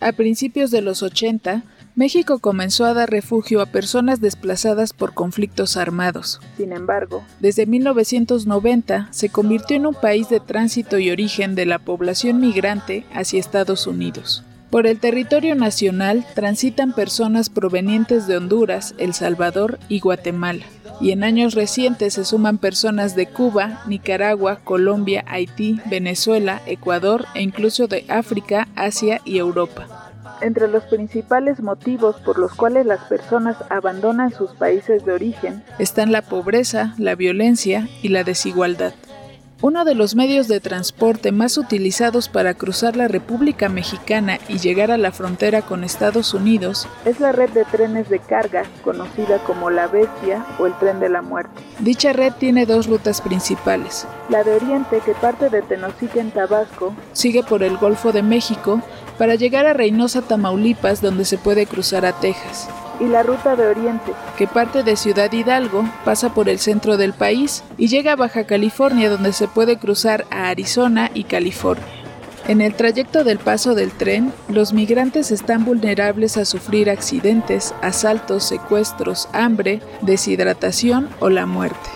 [0.01, 1.63] A principios de los 80,
[1.97, 6.43] México comenzó a dar refugio a personas desplazadas por conflictos armados.
[6.59, 11.79] Sin embargo, desde 1990 se convirtió en un país de tránsito y origen de la
[11.79, 14.45] población migrante hacia Estados Unidos.
[14.69, 20.67] Por el territorio nacional transitan personas provenientes de Honduras, El Salvador y Guatemala.
[21.01, 27.41] Y en años recientes se suman personas de Cuba, Nicaragua, Colombia, Haití, Venezuela, Ecuador e
[27.41, 30.06] incluso de África, Asia y Europa.
[30.41, 36.13] Entre los principales motivos por los cuales las personas abandonan sus países de origen están
[36.13, 38.95] la pobreza, la violencia y la desigualdad.
[39.63, 44.91] Uno de los medios de transporte más utilizados para cruzar la República Mexicana y llegar
[44.91, 49.71] a la frontera con Estados Unidos es la red de trenes de carga conocida como
[49.71, 51.63] la Bestia o el Tren de la Muerte.
[51.79, 54.07] Dicha red tiene dos rutas principales.
[54.29, 58.83] La de Oriente, que parte de Tenosique en Tabasco, sigue por el Golfo de México
[59.19, 62.69] para llegar a Reynosa, Tamaulipas, donde se puede cruzar a Texas.
[62.99, 67.13] Y la ruta de Oriente, que parte de Ciudad Hidalgo, pasa por el centro del
[67.13, 71.85] país y llega a Baja California, donde se puede cruzar a Arizona y California.
[72.49, 78.45] En el trayecto del paso del tren, los migrantes están vulnerables a sufrir accidentes, asaltos,
[78.45, 81.96] secuestros, hambre, deshidratación o la muerte.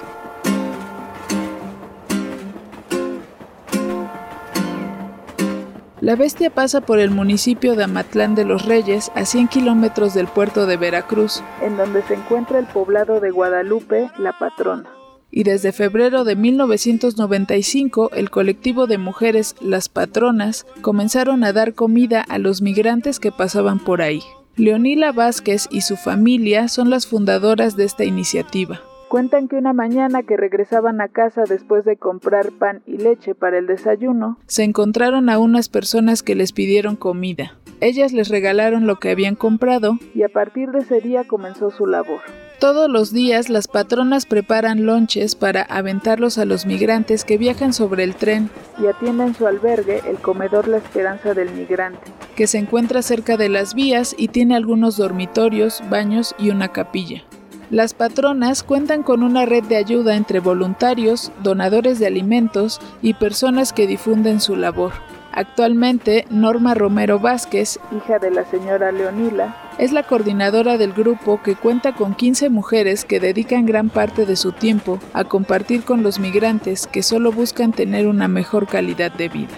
[6.01, 10.29] La bestia pasa por el municipio de Amatlán de los Reyes, a 100 kilómetros del
[10.29, 14.89] puerto de Veracruz, en donde se encuentra el poblado de Guadalupe, La Patrona.
[15.31, 22.23] Y desde febrero de 1995, el colectivo de mujeres Las Patronas comenzaron a dar comida
[22.23, 24.23] a los migrantes que pasaban por ahí.
[24.57, 28.81] Leonila Vázquez y su familia son las fundadoras de esta iniciativa.
[29.11, 33.59] Cuentan que una mañana que regresaban a casa después de comprar pan y leche para
[33.59, 37.57] el desayuno, se encontraron a unas personas que les pidieron comida.
[37.81, 41.87] Ellas les regalaron lo que habían comprado y a partir de ese día comenzó su
[41.87, 42.21] labor.
[42.61, 48.05] Todos los días las patronas preparan lonches para aventarlos a los migrantes que viajan sobre
[48.05, 48.49] el tren
[48.81, 51.99] y atienden su albergue, el comedor La Esperanza del Migrante,
[52.37, 57.25] que se encuentra cerca de las vías y tiene algunos dormitorios, baños y una capilla.
[57.71, 63.73] Las patronas cuentan con una red de ayuda entre voluntarios, donadores de alimentos y personas
[63.73, 64.91] que difunden su labor.
[65.31, 71.55] Actualmente, Norma Romero Vázquez, hija de la señora Leonila, es la coordinadora del grupo que
[71.55, 76.19] cuenta con 15 mujeres que dedican gran parte de su tiempo a compartir con los
[76.19, 79.55] migrantes que solo buscan tener una mejor calidad de vida.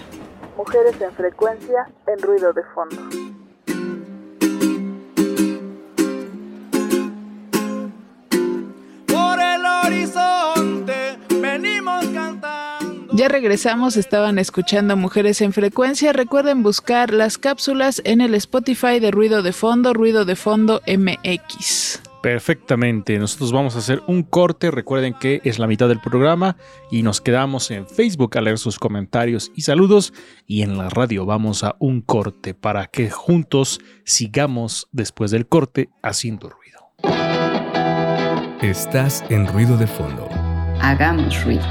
[0.55, 3.42] Mujeres en frecuencia, en ruido de fondo.
[10.15, 13.13] Horizonte venimos cantando.
[13.13, 16.13] Ya regresamos, estaban escuchando Mujeres en Frecuencia.
[16.13, 22.01] Recuerden buscar las cápsulas en el Spotify de Ruido de Fondo, Ruido de Fondo MX.
[22.23, 26.55] Perfectamente, nosotros vamos a hacer un corte, recuerden que es la mitad del programa
[26.89, 30.13] y nos quedamos en Facebook a leer sus comentarios y saludos
[30.47, 35.89] y en la radio vamos a un corte para que juntos sigamos después del corte
[36.01, 36.62] haciendo ruido.
[38.63, 40.29] Estás en ruido de fondo.
[40.79, 41.65] Hagamos ruido.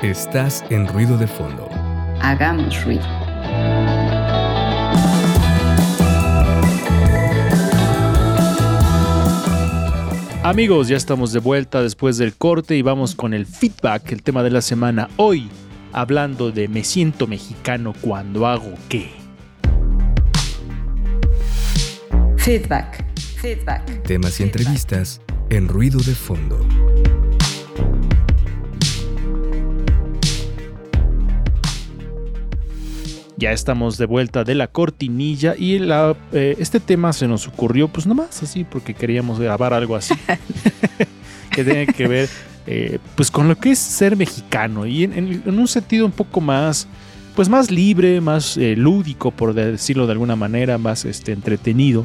[0.00, 1.68] Estás en ruido de fondo.
[2.22, 3.02] Hagamos ruido.
[10.44, 14.44] Amigos, ya estamos de vuelta después del corte y vamos con el feedback, el tema
[14.44, 15.08] de la semana.
[15.16, 15.50] Hoy,
[16.00, 19.10] hablando de me siento mexicano cuando hago qué.
[22.36, 23.04] Feedback.
[23.40, 24.02] Feedback.
[24.04, 26.64] Temas y entrevistas en ruido de fondo.
[33.36, 37.88] Ya estamos de vuelta de la cortinilla y la, eh, este tema se nos ocurrió
[37.88, 40.14] pues nomás así porque queríamos grabar algo así
[41.50, 42.28] que tiene que ver
[42.70, 46.86] eh, pues con lo que es ser mexicano y en, un sentido un poco más
[47.34, 52.04] pues más libre, más eh, lúdico por decirlo de alguna manera, más este, entretenido.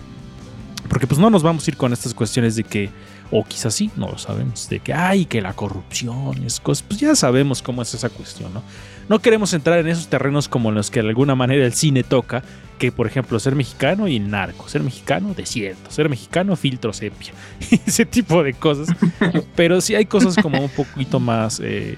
[0.88, 2.90] Porque pues no nos vamos a ir con estas cuestiones de que,
[3.30, 7.00] o quizás sí, no lo sabemos, de que hay que la corrupción es cosas, pues
[7.02, 8.64] ya sabemos cómo es esa cuestión, ¿no?
[9.10, 12.04] No queremos entrar en esos terrenos como en los que de alguna manera el cine
[12.04, 12.42] toca,
[12.78, 17.34] que por ejemplo ser mexicano y narco, ser mexicano desierto, ser mexicano filtro sepia,
[17.86, 18.90] ese tipo de cosas.
[19.56, 21.98] Pero sí hay cosas como un poquito más, eh,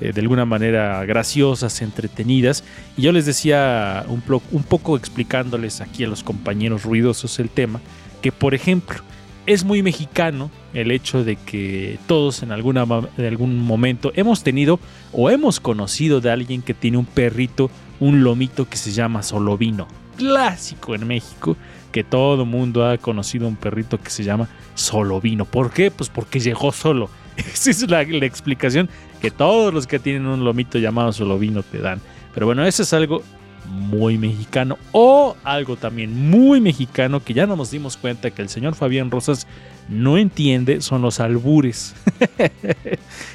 [0.00, 2.64] eh, de alguna manera, graciosas, entretenidas.
[2.96, 7.80] Y yo les decía un, un poco explicándoles aquí a los compañeros ruidosos el tema,
[8.20, 9.02] que por ejemplo,
[9.46, 12.84] es muy mexicano el hecho de que todos en, alguna,
[13.18, 14.78] en algún momento hemos tenido
[15.12, 19.88] o hemos conocido de alguien que tiene un perrito, un lomito que se llama solovino.
[20.16, 21.56] Clásico en México,
[21.90, 25.44] que todo mundo ha conocido un perrito que se llama solovino.
[25.44, 25.90] ¿Por qué?
[25.90, 27.10] Pues porque llegó solo.
[27.36, 28.88] Esa es la, explicación
[29.20, 32.00] que todos los que tienen un lomito llamado solovino te dan.
[32.34, 33.22] Pero bueno, eso es algo
[33.68, 38.48] muy mexicano o algo también muy mexicano que ya no nos dimos cuenta que el
[38.48, 39.46] señor Fabián Rosas
[39.88, 41.94] no entiende son los albures.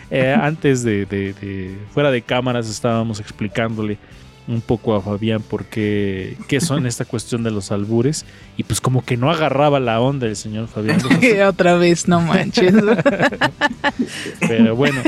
[0.09, 3.97] Eh, antes de- fuera de cámaras estábamos explicándole
[4.47, 9.03] un poco a Fabián por qué, son esta cuestión de los albures y pues como
[9.03, 10.99] que no agarraba la onda el señor Fabián.
[11.47, 12.73] Otra vez, no manches.
[14.47, 15.01] Pero bueno,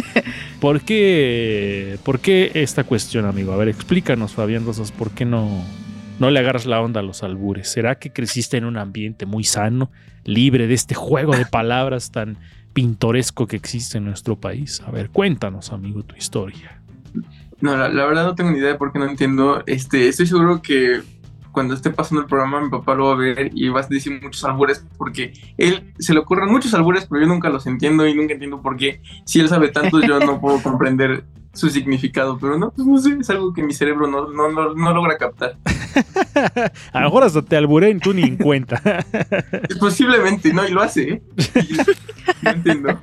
[0.60, 3.54] ¿por qué, ¿por qué esta cuestión, amigo?
[3.54, 5.63] A ver, explícanos, Fabián Rosas, ¿por qué no,
[6.19, 7.69] no le agarras la onda a los albures?
[7.69, 9.89] ¿Será que creciste en un ambiente muy sano,
[10.25, 12.38] libre de este juego de palabras tan
[12.73, 14.82] pintoresco que existe en nuestro país?
[14.86, 16.78] A ver, cuéntanos, amigo, tu historia.
[17.61, 19.63] No, la, la verdad no tengo ni idea de por qué no entiendo.
[19.65, 21.01] Este, estoy seguro que
[21.51, 24.17] cuando esté pasando el programa mi papá lo va a ver y va a decir
[24.21, 28.13] muchos albures porque él se le ocurren muchos albures, pero yo nunca los entiendo y
[28.13, 29.01] nunca entiendo por qué.
[29.25, 31.25] Si él sabe tanto, yo no puedo comprender
[31.59, 34.73] su significado, pero no, pues no sé, es algo que mi cerebro no, no, no,
[34.73, 35.57] no logra captar.
[36.93, 38.81] A lo mejor hasta te alburé y tú ni en cuenta.
[39.79, 41.21] Posiblemente, no, y lo hace, ¿eh?
[41.69, 41.77] Y-
[42.43, 42.99] no entiendo.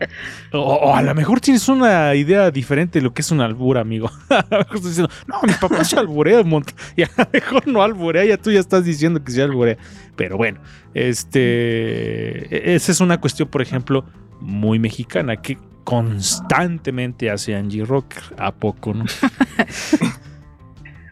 [0.53, 3.77] O, o a lo mejor tienes una idea diferente de lo que es un albur,
[3.77, 4.11] amigo.
[4.31, 6.75] A lo mejor estás diciendo, no, mi papá se alburea un montón.
[6.97, 9.77] Y a lo mejor no alburea, ya tú ya estás diciendo que se alburea.
[10.15, 10.61] Pero bueno,
[10.95, 12.75] este.
[12.75, 14.05] Esa es una cuestión, por ejemplo,
[14.41, 18.23] muy mexicana, que constantemente hace Angie Rocker.
[18.37, 19.05] ¿A poco, no?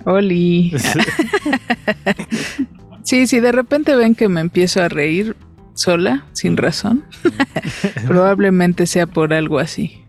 [0.05, 0.75] Oli.
[3.05, 5.37] Sí, sí, de repente ven que me empiezo a reír
[5.75, 7.05] sola, sin razón.
[8.07, 10.03] Probablemente sea por algo así.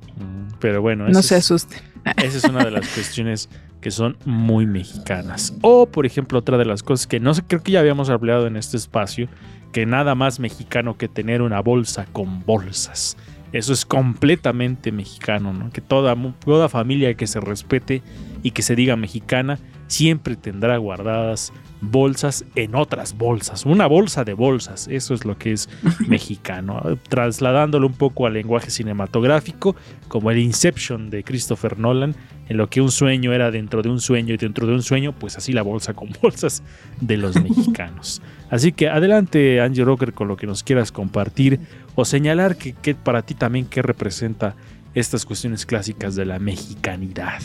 [0.61, 1.79] Pero bueno, No se es- asusten.
[2.23, 3.49] Esa es una de las cuestiones
[3.81, 5.53] que son muy mexicanas.
[5.61, 8.47] O, por ejemplo, otra de las cosas que no sé, creo que ya habíamos hablado
[8.47, 9.27] en este espacio,
[9.73, 13.17] que nada más mexicano que tener una bolsa con bolsas.
[13.51, 15.69] Eso es completamente mexicano, ¿no?
[15.71, 18.01] Que toda, toda familia que se respete
[18.43, 23.65] y que se diga mexicana siempre tendrá guardadas bolsas en otras bolsas.
[23.65, 25.69] Una bolsa de bolsas, eso es lo que es
[26.07, 26.81] mexicano.
[27.09, 29.75] Trasladándolo un poco al lenguaje cinematográfico,
[30.07, 32.15] como el Inception de Christopher Nolan,
[32.47, 35.13] en lo que un sueño era dentro de un sueño y dentro de un sueño,
[35.13, 36.63] pues así la bolsa con bolsas
[37.01, 38.21] de los mexicanos.
[38.49, 41.59] Así que adelante, Angie Rocker, con lo que nos quieras compartir
[41.95, 44.55] o señalar que, que para ti también qué representa
[44.93, 47.39] estas cuestiones clásicas de la mexicanidad.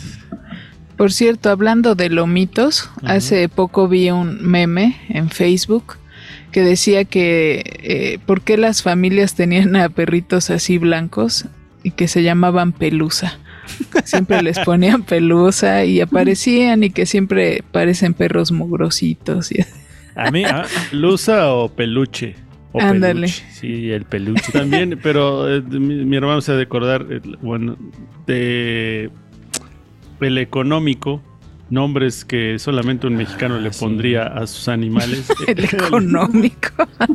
[0.97, 3.07] Por cierto, hablando de lomitos, Ujú.
[3.07, 5.95] hace poco vi un meme en Facebook
[6.51, 11.45] que decía que eh, por qué las familias tenían a perritos así blancos
[11.83, 13.39] y que se llamaban pelusa.
[14.03, 19.51] Siempre les ponían pelusa y aparecían y que siempre parecen perros mugrositos.
[19.51, 19.65] y-
[20.15, 22.35] A mí, ah, ¿lusa o peluche?
[22.73, 23.21] O Ándale.
[23.27, 24.51] peluche, Sí, el peluche.
[24.51, 27.75] También, pero eh, mi, mi hermano se ha de acordar, eh, bueno,
[28.27, 29.09] de
[30.21, 31.21] el económico,
[31.69, 33.79] nombres que solamente un mexicano le Ah, sí.
[33.83, 35.31] pondría a sus animales.
[35.47, 36.69] El económico.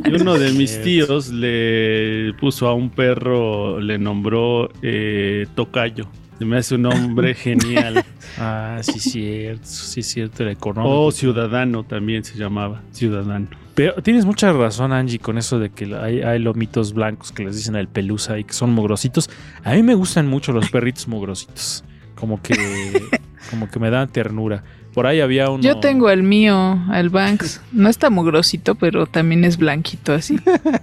[0.05, 6.07] Y uno de mis tíos le puso a un perro, le nombró eh, Tocayo.
[6.39, 8.03] Me hace un nombre genial.
[8.37, 11.01] Ah, sí, cierto, sí, cierto, el económico.
[11.05, 13.47] O Ciudadano también se llamaba, Ciudadano.
[13.77, 17.57] Pero tienes mucha razón, Angie, con eso de que hay, hay lomitos blancos que les
[17.57, 19.29] dicen el pelusa y que son mugrositos.
[19.63, 21.83] A mí me gustan mucho los perritos mugrositos.
[22.15, 22.55] Como que
[23.49, 24.63] como que me da ternura.
[24.93, 25.61] Por ahí había uno.
[25.61, 27.61] Yo tengo el mío, el Banks.
[27.71, 30.39] No está mugrosito, pero también es blanquito así.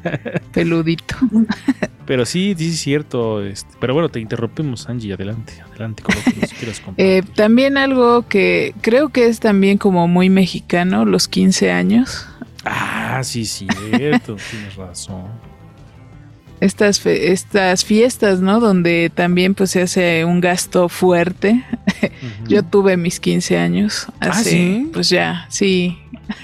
[0.53, 1.17] peludito.
[2.07, 3.43] Pero sí, sí es cierto.
[3.43, 5.15] este, pero bueno, te interrumpimos, Angie.
[5.15, 6.95] Adelante, adelante con lo que nos quieras contar.
[7.05, 12.27] Eh, también algo que creo que es también como muy mexicano, los 15 años.
[12.65, 14.37] ah, sí, cierto.
[14.51, 15.54] tienes razón.
[16.61, 18.61] Estas, fe- estas fiestas, ¿no?
[18.61, 21.63] Donde también pues se hace un gasto fuerte.
[22.47, 24.07] Yo tuve mis 15 años.
[24.21, 24.91] Ah, Hace, ¿sí?
[24.93, 25.99] Pues ya, sí.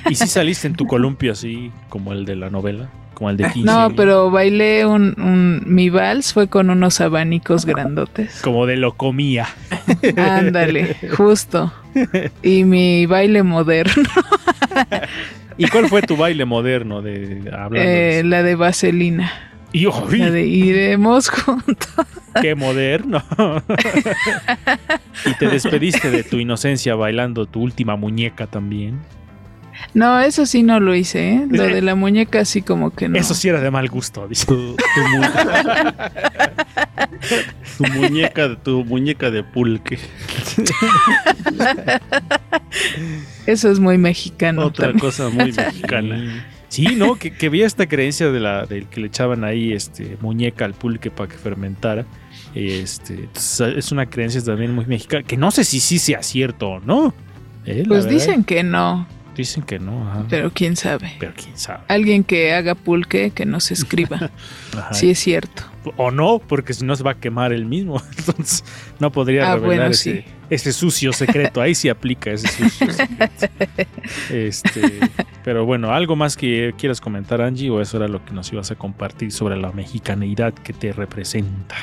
[0.08, 2.90] ¿Y si saliste en tu columpio así, como el de la novela?
[3.14, 3.60] Como el de 15.
[3.66, 8.40] No, pero bailé un, un- mi vals fue con unos abanicos grandotes.
[8.42, 9.46] Como de lo comía.
[10.16, 11.72] Ándale, justo.
[12.42, 14.04] Y mi baile moderno,
[15.58, 17.78] ¿Y cuál fue tu baile moderno de hablando?
[17.90, 19.30] eh, la de vaselina.
[19.72, 20.18] Y ¡ay!
[20.18, 21.88] La de iremos juntos.
[22.40, 23.22] ¡Qué moderno!
[25.26, 28.98] y te despediste de tu inocencia bailando tu última muñeca también.
[29.94, 31.46] No, eso sí no lo hice, ¿eh?
[31.48, 33.18] Lo de la muñeca sí como que no.
[33.18, 34.44] Eso sí era de mal gusto, dice.
[34.46, 35.22] Tu, tu mu-
[37.78, 39.98] tu muñeca, tu muñeca de pulque.
[43.46, 44.66] Eso es muy mexicano.
[44.66, 45.00] Otra también.
[45.00, 46.44] cosa muy mexicana.
[46.70, 47.16] Sí, ¿no?
[47.16, 50.72] Que, que había esta creencia de la, del que le echaban ahí este, muñeca al
[50.74, 52.06] pulque para que fermentara.
[52.54, 55.24] Este, entonces, es una creencia también muy mexicana.
[55.24, 57.12] Que no sé si sí sea cierto o no.
[57.66, 57.82] ¿eh?
[57.86, 59.06] Pues verdad, dicen que no,
[59.40, 60.26] Dicen que no, ajá.
[60.28, 61.14] pero quién sabe.
[61.18, 61.80] Pero quién sabe.
[61.88, 64.30] Alguien que haga pulque, que nos escriba.
[64.76, 64.92] Ajá.
[64.94, 65.62] si es cierto.
[65.96, 68.02] O no, porque si no se va a quemar el mismo.
[68.18, 68.62] Entonces
[68.98, 70.24] no podría Ah, revelar bueno, ese, sí.
[70.50, 71.62] ese sucio secreto.
[71.62, 73.46] Ahí sí aplica ese sucio secreto.
[74.30, 75.00] Este,
[75.42, 77.70] pero bueno, ¿algo más que quieras comentar, Angie?
[77.70, 81.76] ¿O eso era lo que nos ibas a compartir sobre la mexicaneidad que te representa?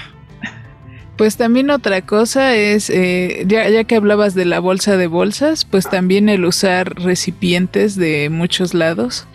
[1.18, 5.66] Pues también otra cosa es, eh, ya, ya que hablabas de la bolsa de bolsas,
[5.66, 9.28] pues también el usar recipientes de muchos lados.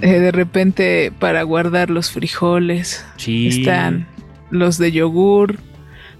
[0.00, 3.04] Eh, de repente para guardar los frijoles.
[3.18, 3.48] Sí.
[3.48, 4.08] Están
[4.50, 5.58] los de yogur.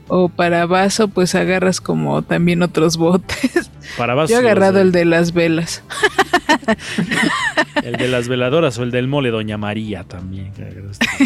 [0.09, 3.71] O para vaso, pues agarras como también otros botes.
[3.97, 5.83] Para vasos, Yo he agarrado los el de las velas.
[7.83, 10.53] El de las veladoras o el del mole Doña María también.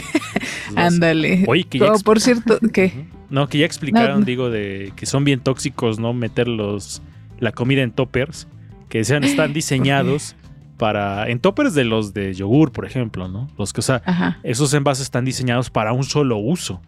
[0.76, 1.44] Ándale.
[1.46, 3.06] Oye, que ya Oh, por cierto, ¿qué?
[3.30, 6.12] No, que ya explicaron, No, digo, de que son bien tóxicos, ¿no?
[6.12, 7.02] Meter los,
[7.38, 8.48] la comida en toppers,
[8.88, 10.36] que sean, están diseñados
[10.76, 13.48] para, en toppers de los de yogur, por ejemplo, ¿no?
[13.58, 14.38] Los que, o sea, Ajá.
[14.42, 16.80] esos envases están diseñados para un solo uso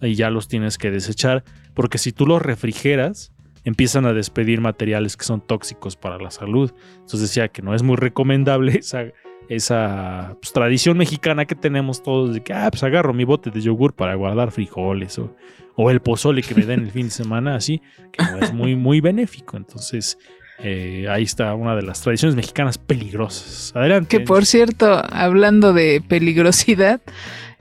[0.00, 3.32] y ya los tienes que desechar, porque si tú los refrigeras,
[3.64, 6.72] empiezan a despedir materiales que son tóxicos para la salud.
[6.94, 9.04] Entonces decía que no es muy recomendable esa,
[9.48, 13.60] esa pues, tradición mexicana que tenemos todos de que, ah, pues agarro mi bote de
[13.60, 15.34] yogur para guardar frijoles o,
[15.76, 17.80] o el pozole que me den el fin de semana, así,
[18.12, 19.56] que no es muy, muy benéfico.
[19.56, 20.18] Entonces,
[20.58, 23.72] eh, ahí está una de las tradiciones mexicanas peligrosas.
[23.74, 24.08] Adelante.
[24.08, 27.00] Que por cierto, hablando de peligrosidad,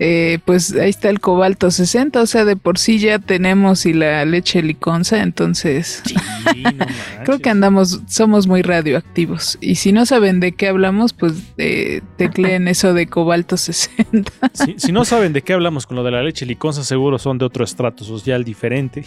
[0.03, 3.93] eh, pues ahí está el cobalto 60, o sea, de por sí ya tenemos y
[3.93, 6.15] la leche liconza, entonces Sí,
[6.63, 6.85] no
[7.23, 9.59] creo que andamos, somos muy radioactivos.
[9.61, 14.31] Y si no saben de qué hablamos, pues eh, tecleen eso de cobalto 60.
[14.53, 17.37] Si, si no saben de qué hablamos con lo de la leche liconza, seguro son
[17.37, 19.05] de otro estrato social diferente.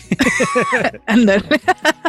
[1.06, 1.42] Ándale.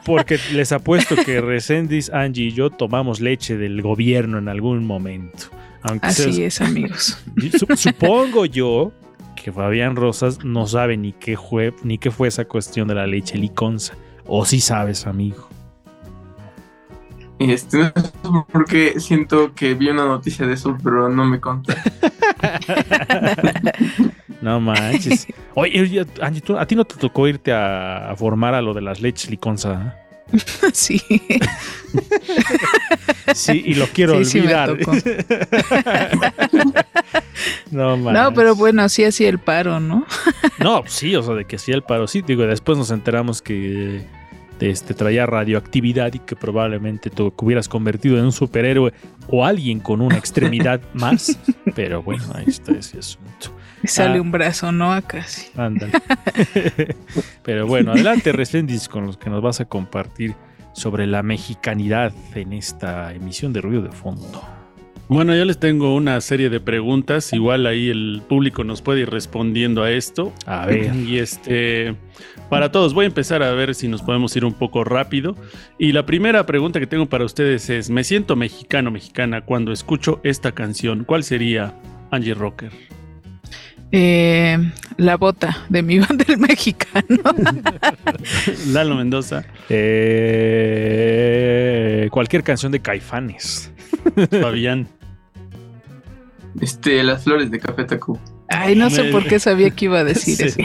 [0.06, 5.50] Porque les apuesto que Resendis, Angie y yo tomamos leche del gobierno en algún momento.
[5.88, 7.18] Aunque Así es, amigos.
[7.60, 8.92] Su- supongo yo
[9.36, 13.06] que Fabián Rosas no sabe ni qué, fue, ni qué fue esa cuestión de la
[13.08, 13.94] leche liconza.
[14.26, 15.48] O si sabes, amigo.
[17.38, 18.12] Este, no sé
[18.52, 21.76] por qué siento que vi una noticia de eso, pero no me conta.
[24.42, 25.28] No manches.
[25.56, 28.82] Oye, Angie, ¿tú- ¿a ti no te tocó irte a, a formar a lo de
[28.82, 29.96] las leches liconza?
[30.74, 31.02] Sí.
[33.34, 34.78] Sí, y lo quiero Sí, sí olvidar.
[34.78, 34.92] tocó.
[37.72, 37.98] no.
[37.98, 40.06] No, pero bueno, sí hacía el paro, ¿no?
[40.60, 42.22] No, sí, o sea, de que sí el paro, sí.
[42.22, 44.06] Digo, después nos enteramos que
[44.60, 48.94] este, traía radioactividad y que probablemente te hubieras convertido en un superhéroe
[49.28, 51.38] o alguien con una extremidad más.
[51.76, 53.52] Pero bueno, ahí está ese asunto.
[53.84, 54.22] Sale Ah.
[54.22, 54.94] un brazo, ¿no?
[54.94, 55.48] Acá sí.
[55.58, 55.94] Ándale.
[57.44, 60.34] Pero bueno, adelante, Resendis, con los que nos vas a compartir
[60.74, 64.44] sobre la mexicanidad en esta emisión de Ruido de Fondo.
[65.08, 67.32] Bueno, yo les tengo una serie de preguntas.
[67.32, 70.34] Igual ahí el público nos puede ir respondiendo a esto.
[70.48, 70.96] A ver.
[70.96, 71.96] Y este,
[72.50, 75.36] para todos, voy a empezar a ver si nos podemos ir un poco rápido.
[75.78, 80.20] Y la primera pregunta que tengo para ustedes es: ¿Me siento mexicano, mexicana cuando escucho
[80.24, 81.04] esta canción?
[81.04, 81.76] ¿Cuál sería
[82.10, 82.72] Angie Rocker?
[83.98, 84.58] Eh,
[84.98, 87.06] La bota de mi banda el mexicano.
[88.68, 89.46] Lalo Mendoza.
[90.90, 93.72] Eh, cualquier canción de Caifanes.
[94.42, 94.88] Fabián.
[96.60, 98.20] Este, las flores de Café Tacuba.
[98.50, 100.44] Ay, no sé Me- por qué sabía que iba a decir Sí.
[100.44, 100.60] eso.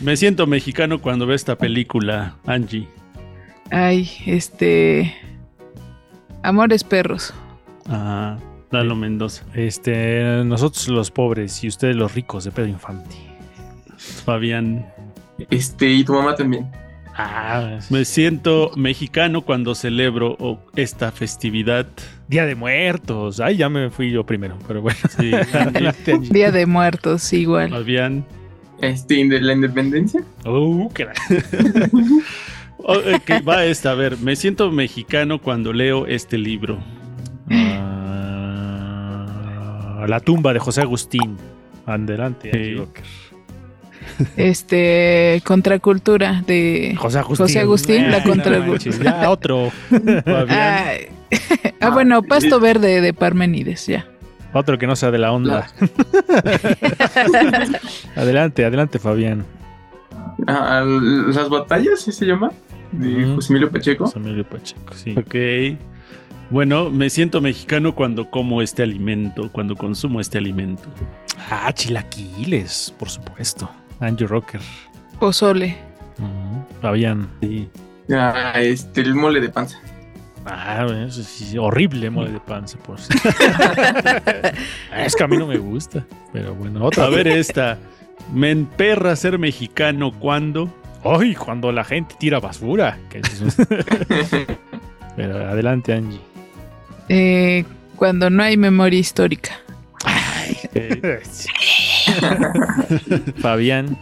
[0.00, 2.88] Me siento mexicano cuando veo esta película, Angie.
[3.70, 5.14] Ay, este.
[6.42, 7.32] Amores perros.
[7.88, 8.36] Ah,
[8.72, 9.44] Lalo Mendoza.
[9.54, 13.14] Este, nosotros los pobres y ustedes los ricos de Pedro Infante.
[13.96, 14.86] Fabián.
[15.50, 16.70] Este, y tu mamá también.
[17.14, 21.86] Ah, Me siento mexicano cuando celebro oh, esta festividad.
[22.28, 23.38] Día de Muertos.
[23.40, 24.98] Ay, ya me fui yo primero, pero bueno.
[25.18, 25.92] Sí, Angie.
[26.30, 27.70] Día de muertos, igual.
[27.70, 28.24] Fabián.
[28.80, 30.22] Este, de la independencia.
[30.46, 31.12] Uh, qué la-
[32.84, 36.78] Oh, eh, va esta, a ver, me siento mexicano cuando leo este libro.
[37.48, 38.21] Ah,
[40.06, 41.36] la tumba de José Agustín.
[41.86, 42.82] Adelante, Sí.
[44.36, 45.42] Este.
[45.44, 46.94] Contracultura de.
[46.98, 47.46] José Agustín.
[47.46, 49.30] José Agustín, la no contracultura.
[49.30, 49.70] otro.
[50.48, 51.06] Ay.
[51.80, 54.06] ah, bueno, Pasto Verde de Parmenides, ya.
[54.52, 55.66] Otro que no sea de la onda.
[58.16, 59.44] adelante, adelante, Fabián.
[60.46, 62.50] Ah, las batallas, ¿sí se llama?
[62.90, 63.34] De.
[63.34, 64.04] José Emilio Pacheco.
[64.04, 65.14] José Emilio Pacheco, sí.
[65.16, 65.78] Ok.
[66.52, 70.82] Bueno, me siento mexicano cuando como este alimento, cuando consumo este alimento.
[71.50, 73.70] Ah, chilaquiles, por supuesto.
[74.00, 74.60] Angie Rocker.
[75.18, 75.76] Pozole.
[76.18, 76.80] Ujú.
[76.82, 77.26] Fabián.
[77.40, 77.70] Sí.
[78.14, 79.78] Ah, este, el mole de panza.
[80.44, 82.76] Ah, eso sí, horrible mole de panza.
[84.90, 86.04] Ah, es que a mí no me gusta.
[86.34, 87.78] Pero bueno, otra A ver esta.
[88.34, 90.68] Me emperra ser mexicano cuando.
[91.02, 92.98] Ay, cuando la gente tira basura.
[93.08, 93.56] que es-
[95.16, 96.20] Pero adelante, Angie.
[97.08, 97.64] Eh,
[97.96, 99.52] cuando no hay memoria histórica.
[100.74, 101.20] eh,
[103.38, 103.96] Fabián.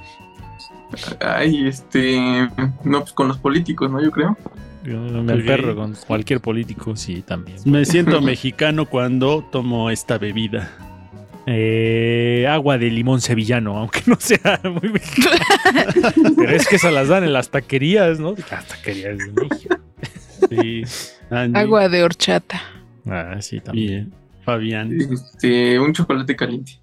[1.21, 2.49] Ay, este.
[2.85, 4.03] No, pues con los políticos, ¿no?
[4.03, 4.37] Yo creo.
[4.85, 7.59] Yo me emperro con cualquier político, sí, también.
[7.67, 10.71] me siento mexicano cuando tomo esta bebida.
[11.47, 15.37] Eh, agua de limón sevillano, aunque no sea muy mexicano.
[16.37, 18.35] Pero es que se las dan en las taquerías, ¿no?
[18.51, 19.77] Las taquerías de México.
[20.49, 20.83] Sí.
[21.55, 22.63] Agua de horchata.
[23.07, 23.89] Ah, sí, también.
[23.89, 24.13] Bien.
[24.45, 24.99] Fabián.
[25.01, 26.81] Este, un chocolate caliente.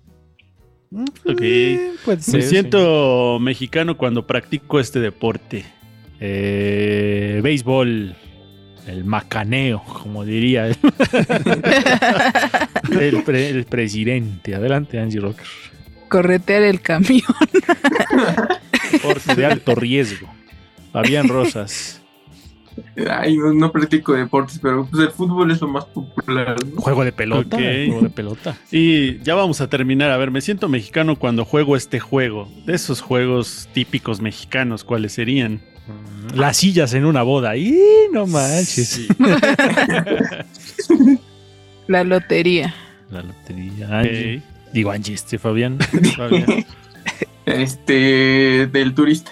[0.93, 1.07] Ok.
[1.25, 5.65] Puede Me ser, siento mexicano cuando practico este deporte.
[6.19, 8.15] Eh, béisbol.
[8.87, 10.77] El macaneo, como diría el,
[13.01, 14.55] el pre- el presidente.
[14.55, 15.45] Adelante, Angie Rocker.
[16.07, 17.21] Corretear el camión.
[18.93, 20.29] Deporte de alto riesgo.
[20.93, 22.01] Fabián Rosas.
[23.09, 26.55] Ay, no, no practico deportes, pero pues el fútbol es lo más popular.
[26.65, 26.81] ¿no?
[26.81, 27.57] Juego de pelota.
[27.57, 28.57] Juego de pelota.
[28.71, 30.09] Y ya vamos a terminar.
[30.09, 32.49] A ver, me siento mexicano cuando juego este juego.
[32.65, 35.61] De esos juegos típicos mexicanos, ¿cuáles serían?
[36.33, 37.55] Las sillas en una boda.
[37.55, 37.77] ¡Y
[38.11, 38.89] no manches!
[38.89, 39.07] Sí.
[41.87, 42.73] La lotería.
[43.09, 43.99] La lotería.
[43.99, 44.37] Angie.
[44.37, 44.43] Ok.
[44.73, 45.77] Digo Angie, este Fabián.
[46.17, 46.65] Fabián.
[47.45, 49.31] Este, del turista.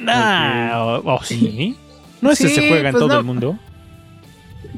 [0.00, 1.76] Nah, o- o sí.
[2.22, 3.18] No ese Sí, se juega en pues todo no.
[3.18, 3.58] el mundo.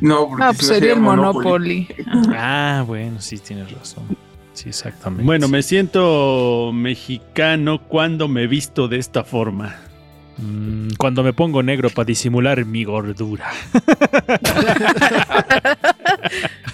[0.01, 1.87] No, porque Ah, pues sería el Monopoly.
[2.07, 2.35] Monopoly.
[2.37, 4.05] Ah, bueno, sí, tienes razón.
[4.55, 5.25] Sí, exactamente.
[5.25, 9.77] Bueno, me siento mexicano cuando me visto de esta forma.
[10.39, 13.51] Mm, cuando me pongo negro para disimular mi gordura.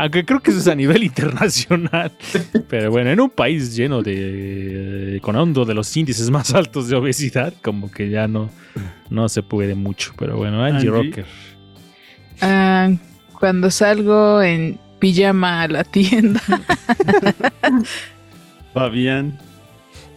[0.00, 2.10] Aunque creo que eso es a nivel internacional.
[2.68, 5.18] Pero bueno, en un país lleno de.
[5.22, 8.48] con uno de los índices más altos de obesidad, como que ya no,
[9.10, 10.14] no se puede mucho.
[10.18, 10.90] Pero bueno, Angie, Angie.
[10.90, 11.26] Rocker.
[12.40, 12.88] Ah,
[13.38, 16.40] cuando salgo en pijama a la tienda.
[18.72, 19.38] Fabián.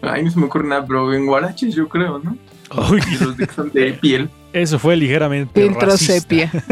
[0.02, 2.38] Ay, no se me ocurre nada, pero en guaraches yo creo, ¿no?
[2.90, 4.30] Uy, los de que son de piel.
[4.54, 5.62] eso fue ligeramente.
[5.62, 6.14] Filtro racista.
[6.14, 6.52] sepia.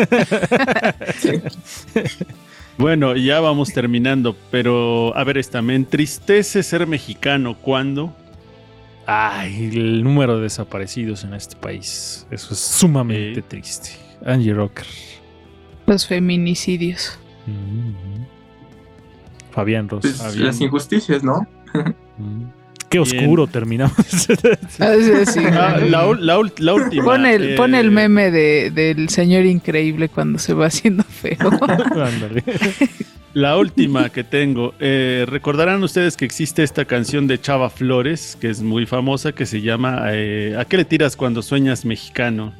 [2.78, 8.16] Bueno, ya vamos terminando, pero a ver esta, me entristece ser mexicano cuando...
[9.06, 12.26] Ay, el número de desaparecidos en este país.
[12.32, 13.92] Eso es sumamente triste.
[14.26, 14.86] Angie Rocker.
[15.88, 17.20] Los feminicidios.
[17.46, 18.24] Mm.
[19.52, 20.02] Fabián Ross.
[20.02, 20.46] Pues, Fabián.
[20.46, 21.46] las injusticias, ¿no?
[22.18, 22.61] Mm.
[22.92, 23.96] Qué oscuro terminamos.
[24.80, 25.40] Ah, sí, sí.
[25.52, 27.04] Ah, la, última.
[27.04, 31.38] Pon el, eh, pon el meme de, del señor increíble cuando se va haciendo feo.
[31.62, 32.44] Ándale.
[33.34, 34.74] La última que tengo.
[34.80, 39.46] Eh, Recordarán ustedes que existe esta canción de Chava Flores, que es muy famosa, que
[39.46, 42.54] se llama eh, ¿A qué le tiras cuando sueñas mexicano?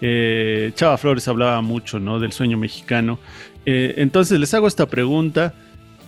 [0.00, 2.20] Eh, Chava Flores hablaba mucho ¿no?
[2.20, 3.18] del sueño mexicano.
[3.66, 5.54] Eh, entonces les hago esta pregunta.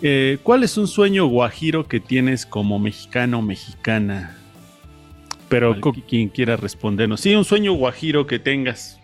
[0.03, 4.37] Eh, ¿Cuál es un sueño guajiro que tienes como mexicano o mexicana?
[5.49, 5.77] Pero,
[6.07, 7.21] quien quiera respondernos.
[7.21, 9.00] Sí, un sueño guajiro que tengas.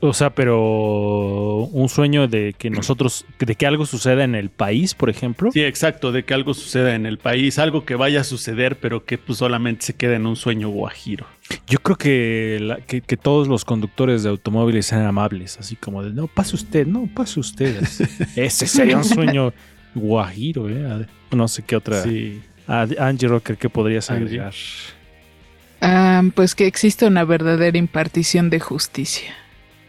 [0.00, 4.94] O sea, pero un sueño de que nosotros, de que algo suceda en el país,
[4.94, 5.50] por ejemplo.
[5.52, 9.04] Sí, exacto, de que algo suceda en el país, algo que vaya a suceder, pero
[9.04, 11.26] que pues solamente se queda en un sueño guajiro.
[11.68, 16.02] Yo creo que, la- que, que todos los conductores de automóviles sean amables, así como
[16.02, 17.80] de, no, pase usted, no, pase usted.
[18.36, 19.52] Ese sería un sueño
[19.94, 21.06] guajiro, ¿eh?
[21.32, 22.02] No sé qué otra.
[22.02, 22.42] Sí.
[22.68, 24.52] A- Angie Rocker, ¿qué podrías agregar?
[25.80, 29.34] Ah, pues que exista una verdadera impartición de justicia.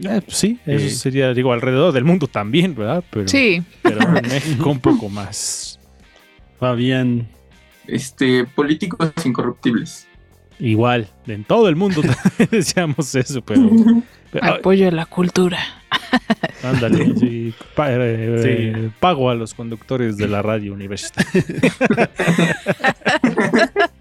[0.03, 0.89] Eh, pues sí, eso Eh.
[0.91, 3.03] sería, digo, alrededor del mundo también, ¿verdad?
[3.09, 5.79] Pero, Sí, pero en México un poco más.
[6.59, 7.27] Fabián.
[7.87, 10.07] Este, políticos incorruptibles.
[10.59, 13.69] Igual, en todo el mundo también decíamos eso, pero.
[14.31, 15.59] pero- apoyo a la cultura.
[16.63, 18.49] ándale, sí, pa- eh, Sí.
[18.49, 21.43] eh, pago a los conductores de la radio universitaria.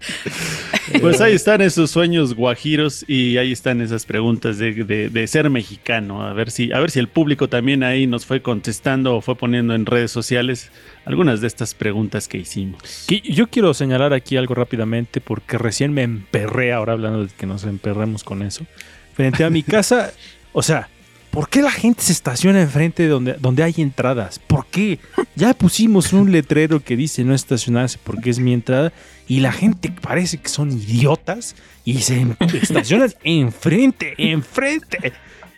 [1.01, 6.23] Pues ahí están esos sueños guajiros y ahí están esas preguntas de, ser mexicano.
[6.23, 9.35] A ver si, a ver si el público también ahí nos fue contestando o fue
[9.35, 10.71] poniendo en redes sociales
[11.05, 13.07] algunas de estas preguntas que hicimos.
[13.07, 17.63] Yo quiero señalar aquí algo rápidamente porque recién me emperré, ahora hablando de que nos
[17.65, 18.65] emperremos con eso.
[19.13, 20.13] Frente a mi casa,
[20.53, 20.89] o sea,
[21.31, 24.39] ¿por qué la gente se estaciona enfrente de donde, donde hay entradas?
[24.39, 24.99] ¿Por qué?
[25.35, 28.93] Ya pusimos un letrero que dice no estacionarse porque es mi entrada
[29.27, 31.55] y la gente parece que son idiotas
[31.85, 35.13] y se em- estacionan enfrente, enfrente.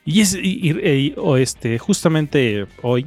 [0.05, 3.05] Y es y- y- y- o este, justamente hoy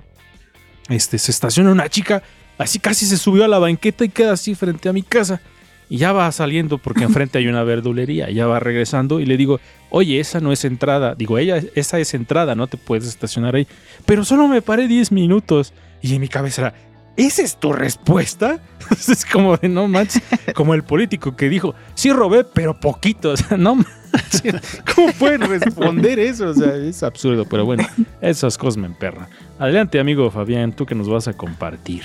[0.88, 2.22] este, se estaciona una chica,
[2.58, 5.40] así casi se subió a la banqueta y queda así frente a mi casa.
[5.88, 9.60] Y ya va saliendo porque enfrente hay una verdulería, ya va regresando y le digo,
[9.90, 11.14] oye, esa no es entrada.
[11.14, 13.66] Digo, ella, esa es entrada, no te puedes estacionar ahí.
[14.06, 15.72] Pero solo me paré 10 minutos.
[16.00, 16.74] Y en mi cabeza era,
[17.16, 18.60] ¿esa es tu respuesta?
[18.90, 20.22] es como de, no manches,
[20.54, 23.30] como el político que dijo, sí robé, pero poquito.
[23.30, 26.50] O sea, no manches, ¿cómo pueden responder eso?
[26.50, 27.86] O sea, es absurdo, pero bueno,
[28.20, 29.28] esas cosas me emperran.
[29.58, 32.02] Adelante, amigo Fabián, tú que nos vas a compartir.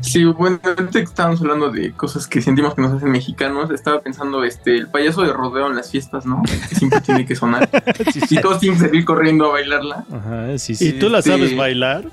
[0.00, 4.00] Sí, bueno, ahorita que estábamos hablando de cosas que sentimos que nos hacen mexicanos, estaba
[4.00, 6.42] pensando este el payaso de rodeo en las fiestas, ¿no?
[6.42, 7.68] Que siempre tiene que sonar.
[8.30, 10.04] Y todos tienen que salir corriendo a bailarla.
[10.12, 10.92] Ajá, sí, ¿Y sí.
[10.92, 12.04] tú la este- sabes bailar,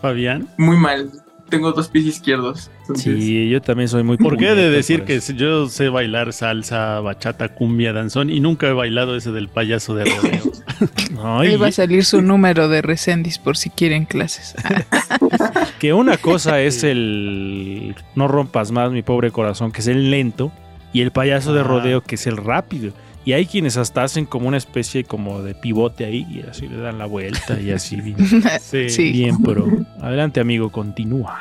[0.00, 0.48] Fabián?
[0.56, 1.10] Muy mal.
[1.48, 2.70] Tengo dos pies izquierdos.
[2.82, 5.88] Entonces, Sí, yo también soy muy ¿Por qué he de decir por que yo sé
[5.88, 10.52] bailar salsa, bachata, cumbia, danzón y nunca he bailado ese del payaso de rodeo?
[11.24, 14.54] Ahí va a salir su número de Recendis por si quieren clases.
[15.78, 20.52] que una cosa es el no rompas más mi pobre corazón, que es el lento,
[20.92, 21.64] y el payaso de Ah.
[21.64, 22.92] rodeo, que es el rápido.
[23.28, 26.78] Y hay quienes hasta hacen como una especie como de pivote ahí y así le
[26.78, 28.16] dan la vuelta y así bien,
[28.62, 28.88] Sí.
[28.88, 29.12] Sí.
[29.12, 29.66] bien pero
[30.00, 31.38] adelante amigo, continúa.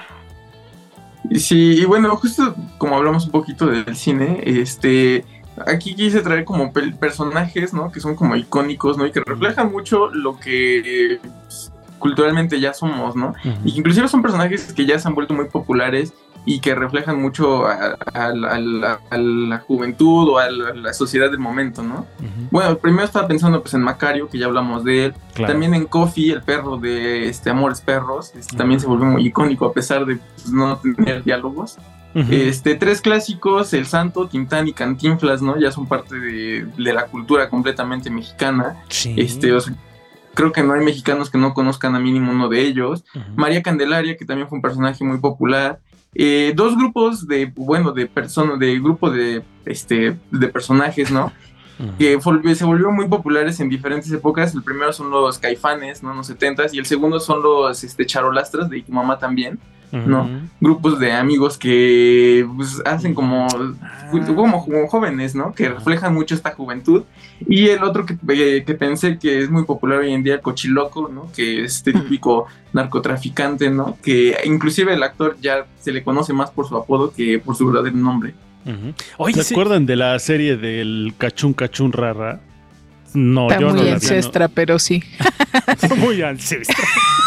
[1.33, 5.23] Sí, y bueno, justo como hablamos un poquito del cine, este,
[5.65, 7.89] aquí quise traer como personajes, ¿no?
[7.89, 9.05] Que son como icónicos, ¿no?
[9.05, 13.33] Y que reflejan mucho lo que pues, culturalmente ya somos, ¿no?
[13.63, 16.13] Y que inclusive son personajes que ya se han vuelto muy populares
[16.49, 20.93] y que reflejan mucho a, a la- a a la juventud o a la, la
[20.93, 22.07] sociedad del momento, ¿no?
[22.19, 25.51] Ujú, Bueno, primero estaba pensando pues en Macario, que ya hablamos de él, claro.
[25.51, 29.65] también en Coffee, el perro de este Amores Perros, este, también se volvió muy icónico
[29.65, 31.77] a pesar de pues, no tener diálogos.
[32.15, 32.31] Ujú.
[32.31, 35.59] Este, tres clásicos, El Santo, Tintán y Cantinflas, ¿no?
[35.59, 38.77] Ya son parte de, de la cultura completamente mexicana.
[38.87, 39.13] Sí.
[39.17, 39.75] Este, o sea,
[40.33, 43.03] creo que no hay mexicanos que no conozcan a mínimo uno de ellos.
[43.35, 45.79] María Candelaria, que también fue un personaje muy popular.
[46.19, 51.31] Eh, dos grupos de, bueno, de personas, de grupo de, este, de personajes, ¿no?
[51.99, 52.19] Que
[52.55, 54.55] se volvieron muy populares en diferentes épocas.
[54.55, 56.09] El primero son los caifanes, ¿no?
[56.09, 58.91] En los 70s, y el segundo son los este, charolastras de tu
[59.91, 60.29] no.
[60.59, 63.47] Grupos de amigos que pues, hacen como,
[63.81, 64.09] Ah.
[64.35, 65.53] como, como jóvenes, ¿no?
[65.53, 67.03] Que reflejan mucho esta juventud.
[67.47, 70.41] Y el otro que, eh, que pensé que es muy popular hoy en día, el
[70.41, 71.31] cochiloco, ¿no?
[71.31, 73.97] Que es este típico narcotraficante, ¿no?
[74.03, 77.67] Que inclusive el actor ya se le conoce más por su apodo que por su
[77.67, 78.33] verdadero nombre.
[78.65, 78.93] Ujú.
[79.17, 82.41] Oye, ¿Se sí- acuerdan de la serie del cachún cachún rara?
[83.13, 83.91] No, Está yo no muy la vi.
[83.93, 85.01] ancestra, pero sí.
[85.97, 86.87] muy ancestral.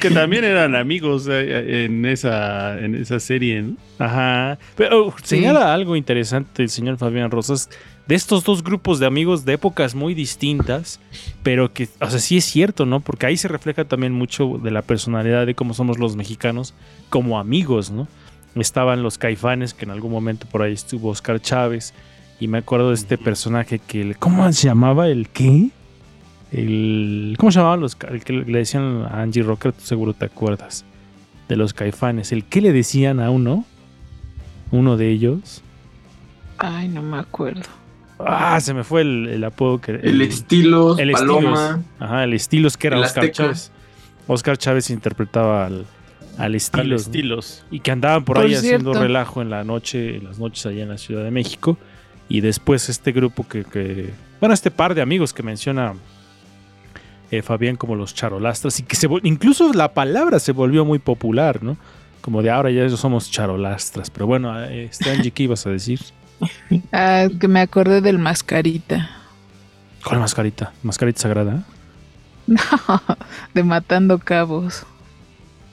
[0.00, 3.62] que también eran amigos eh, en esa, en esa serie.
[3.62, 3.76] ¿no?
[3.98, 4.58] Ajá.
[4.76, 5.36] Pero Sí.
[5.36, 7.70] señala algo interesante el señor Fabián Rosas
[8.06, 11.00] de estos dos grupos de amigos de épocas muy distintas,
[11.42, 13.00] pero que, o sea, sí es cierto, ¿no?
[13.00, 16.72] Porque ahí se refleja también mucho de la personalidad de cómo somos los mexicanos
[17.08, 18.06] como amigos, ¿no?
[18.54, 21.94] Estaban los caifanes, que en algún momento por ahí estuvo Oscar Chávez,
[22.38, 25.08] y me acuerdo de este personaje que, ¿cómo se llamaba?
[25.08, 25.70] ¿El qué?
[26.52, 29.72] El ¿cómo se llamaban los el que le decían a Angie Rocker?
[29.72, 30.84] Tú seguro te acuerdas
[31.48, 32.32] de los caifanes.
[32.32, 33.64] El que le decían a uno,
[34.70, 35.62] uno de ellos.
[36.58, 37.62] Ay, no me acuerdo.
[38.18, 41.50] Ah, se me fue el, el apodo que El estilo, el Paloma.
[41.50, 41.80] Estilos.
[42.00, 43.42] Ajá, el Estilos que era El Oscar Azteca.
[43.44, 43.72] Chávez.
[44.26, 45.84] Oscar Chávez interpretaba al,
[46.38, 46.88] al Estilos.
[46.88, 47.12] ¿no?
[47.12, 47.64] estilos.
[47.70, 50.82] Y que andaban por, Por ahí haciendo relajo en la noche, en las noches allá
[50.84, 51.76] en la Ciudad de México.
[52.28, 55.92] Y después este grupo que, que- bueno, este par de amigos que menciona
[57.30, 61.62] eh, Fabián como los charolastras y que se incluso la palabra se volvió muy popular,
[61.62, 61.76] ¿no?
[62.20, 64.10] Como de ahora ya somos charolastras.
[64.10, 66.00] Pero bueno, eh, este Angie, ¿qué ibas a decir?
[66.92, 69.08] Ah, que me acordé del mascarita.
[70.04, 70.72] ¿Cuál mascarita?
[70.82, 71.64] ¿Mascarita sagrada?
[72.46, 73.02] No,
[73.54, 74.84] de matando cabos.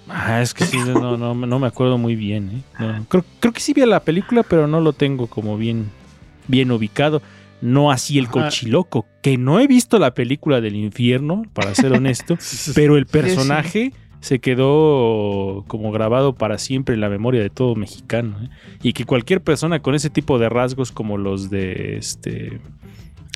[0.10, 2.64] Ah, es que sí, no, no, no me acuerdo muy bien.
[2.80, 2.84] ¿eh?
[2.84, 5.92] No, creo, creo que sí vi la película, pero no lo tengo como bien,
[6.48, 7.22] bien ubicado.
[7.64, 12.38] No así el cochiloco, que no he visto la película del infierno, para ser honesto,
[12.76, 18.38] pero el personaje se quedó como grabado para siempre en la memoria de todo mexicano.
[18.44, 18.50] ¿eh?
[18.82, 22.60] Y que cualquier persona con ese tipo de rasgos como los de este...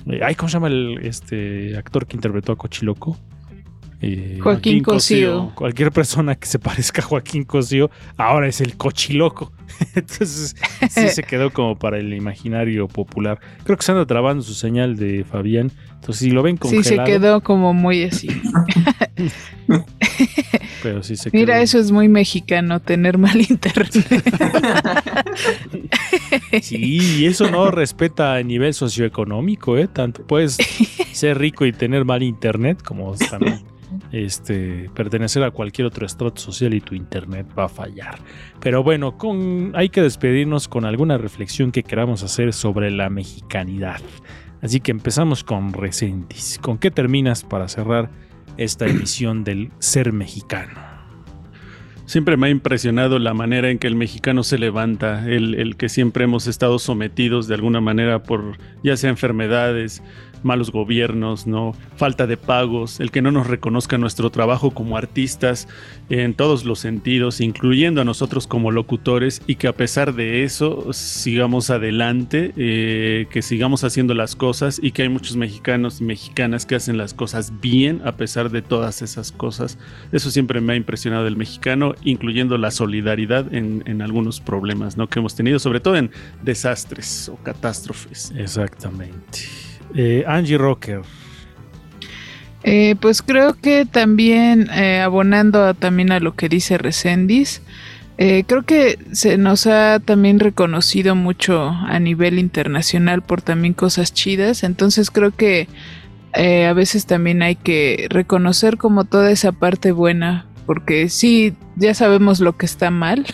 [0.06, 3.18] eh, ay, ¿cómo se llama el este actor que interpretó a Cochiloco?
[4.00, 5.52] Eh, Joaquín Cosío.
[5.56, 9.52] Cualquier persona que se parezca a Joaquín Cosío ahora es el cochiloco.
[9.94, 10.54] Entonces
[10.88, 13.40] sí se quedó como para el imaginario popular.
[13.64, 15.72] Creo que se anda trabando su señal de Fabián.
[15.94, 17.06] Entonces si lo ven Sí, congelado.
[17.06, 18.28] se quedó como muy así.
[20.82, 21.62] Pero sí se Mira, quedó.
[21.64, 23.92] eso es muy mexicano, tener mal internet.
[26.62, 26.76] Sí,
[27.20, 29.88] y eso no respeta a nivel socioeconómico, ¿eh?
[29.88, 30.56] Tanto puedes
[31.12, 33.60] ser rico y tener mal internet como también
[34.12, 38.18] este, pertenecer a cualquier otro estrato social y tu internet va a fallar.
[38.60, 44.00] Pero bueno, con, hay que despedirnos con alguna reflexión que queramos hacer sobre la mexicanidad.
[44.60, 46.58] Así que empezamos con Resentis.
[46.60, 48.10] ¿Con qué terminas para cerrar
[48.56, 50.88] esta emisión del ser mexicano?
[52.06, 55.90] Siempre me ha impresionado la manera en que el mexicano se levanta, el, el que
[55.90, 60.02] siempre hemos estado sometidos de alguna manera por ya sea enfermedades,
[60.42, 65.68] malos gobiernos, no falta de pagos, el que no nos reconozca nuestro trabajo como artistas
[66.08, 70.92] en todos los sentidos, incluyendo a nosotros como locutores y que a pesar de eso
[70.92, 76.66] sigamos adelante, eh, que sigamos haciendo las cosas y que hay muchos mexicanos y mexicanas
[76.66, 79.78] que hacen las cosas bien a pesar de todas esas cosas.
[80.12, 85.08] Eso siempre me ha impresionado del mexicano, incluyendo la solidaridad en, en algunos problemas ¿no?
[85.08, 86.10] que hemos tenido, sobre todo en
[86.42, 88.32] desastres o catástrofes.
[88.36, 89.67] Exactamente.
[89.94, 91.00] Eh, Angie Rocker.
[92.64, 97.62] Eh, pues creo que también, eh, abonando a- también a lo que dice Recendis,
[98.18, 104.12] eh, creo que se nos ha también reconocido mucho a nivel internacional por también cosas
[104.12, 105.68] chidas, entonces creo que
[106.34, 111.94] eh, a veces también hay que reconocer como toda esa parte buena, porque sí, ya
[111.94, 113.24] sabemos lo que está mal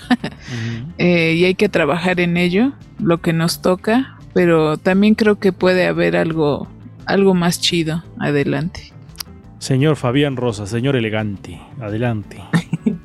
[0.98, 5.52] eh, y hay que trabajar en ello, lo que nos toca, pero también creo que
[5.52, 6.68] puede haber algo,
[7.06, 8.92] algo más chido adelante.
[9.58, 12.42] Señor Fabián Rosa, señor elegante, adelante.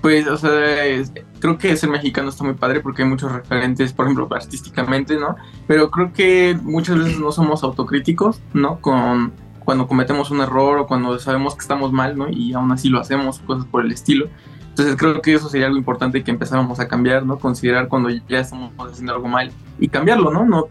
[0.00, 3.92] Pues, o sea, es- creo que ser mexicano está muy padre porque hay muchos referentes,
[3.92, 5.36] por ejemplo, artísticamente, ¿no?
[5.68, 8.80] Pero creo que muchas veces no somos autocríticos, ¿no?
[8.80, 9.32] Con
[9.64, 12.28] cuando cometemos un error o cuando sabemos que estamos mal, ¿no?
[12.28, 14.26] Y aún así lo hacemos, cosas por el estilo.
[14.72, 17.38] Entonces creo que eso sería algo importante que empezáramos a cambiar, ¿no?
[17.38, 20.46] Considerar cuando ya estamos haciendo algo mal y cambiarlo, ¿no?
[20.46, 20.64] No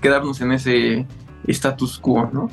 [0.00, 1.06] quedarnos en ese
[1.46, 2.50] status quo, ¿no?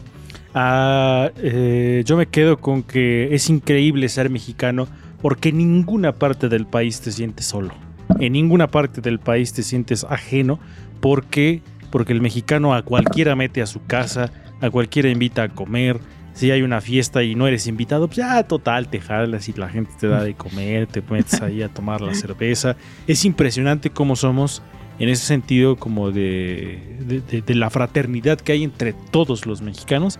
[0.53, 4.87] Ah, eh, yo me quedo con que es increíble ser mexicano
[5.23, 7.73] porque en ninguna parte del país te sientes solo.
[8.19, 10.59] En ninguna parte del país te sientes ajeno.
[10.99, 11.63] ¿Por qué?
[11.89, 14.31] Porque el mexicano a cualquiera mete a su casa,
[14.61, 15.99] a cualquiera invita a comer.
[16.33, 19.67] Si hay una fiesta y no eres invitado, pues ya total, te jalas y la
[19.69, 22.75] gente te da de comer, te metes ahí a tomar la cerveza.
[23.07, 24.61] Es impresionante cómo somos
[24.97, 26.97] en ese sentido como de,
[27.29, 30.19] de- de- la fraternidad que hay entre todos los mexicanos.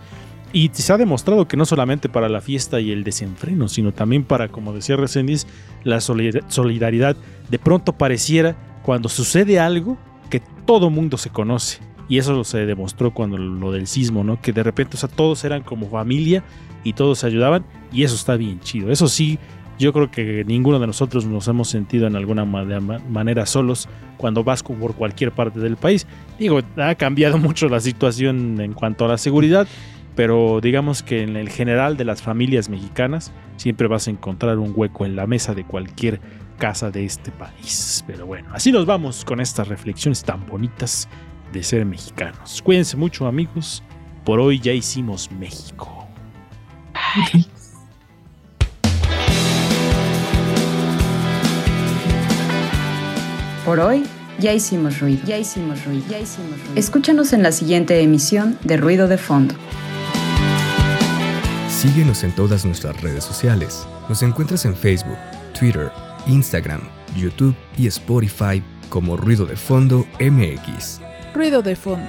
[0.54, 4.22] Y se ha demostrado que no solamente para la fiesta y el desenfreno, sino también
[4.22, 5.46] para, como decía Resendiz,
[5.82, 7.16] la solidar- solidaridad.
[7.48, 9.96] De pronto pareciera cuando sucede algo
[10.28, 11.78] que todo mundo se conoce.
[12.12, 14.38] Y eso se demostró cuando lo del sismo, ¿no?
[14.38, 16.44] Que de repente, o sea, todos eran como familia
[16.84, 17.64] y todos se ayudaban.
[17.90, 18.90] Y eso está bien chido.
[18.90, 19.38] Eso sí,
[19.78, 23.88] yo creo que ninguno de nosotros nos hemos sentido en alguna manera solos
[24.18, 26.06] cuando vas por cualquier parte del país.
[26.38, 29.66] Digo, ha cambiado mucho la situación en cuanto a la seguridad,
[30.14, 34.74] pero digamos que en el general de las familias mexicanas siempre vas a encontrar un
[34.76, 36.20] hueco en la mesa de cualquier
[36.58, 38.04] casa de este país.
[38.06, 41.08] Pero bueno, así nos vamos con estas reflexiones tan bonitas
[41.52, 42.60] de ser mexicanos.
[42.62, 43.82] Cuídense mucho amigos
[44.24, 46.06] Por hoy ya hicimos México.
[53.64, 54.04] Por hoy
[54.38, 56.74] ya hicimos ruido, ya hicimos ruido, ya hicimos ruido.
[56.76, 59.54] Escúchanos en la siguiente emisión de Ruido de Fondo.
[61.68, 63.86] Síguenos en todas nuestras redes sociales.
[64.08, 65.18] Nos encuentras en Facebook,
[65.58, 65.90] Twitter,
[66.26, 66.80] Instagram,
[67.16, 71.00] YouTube y Spotify como Ruido de Fondo MX.
[71.34, 72.06] Ruido de fondo.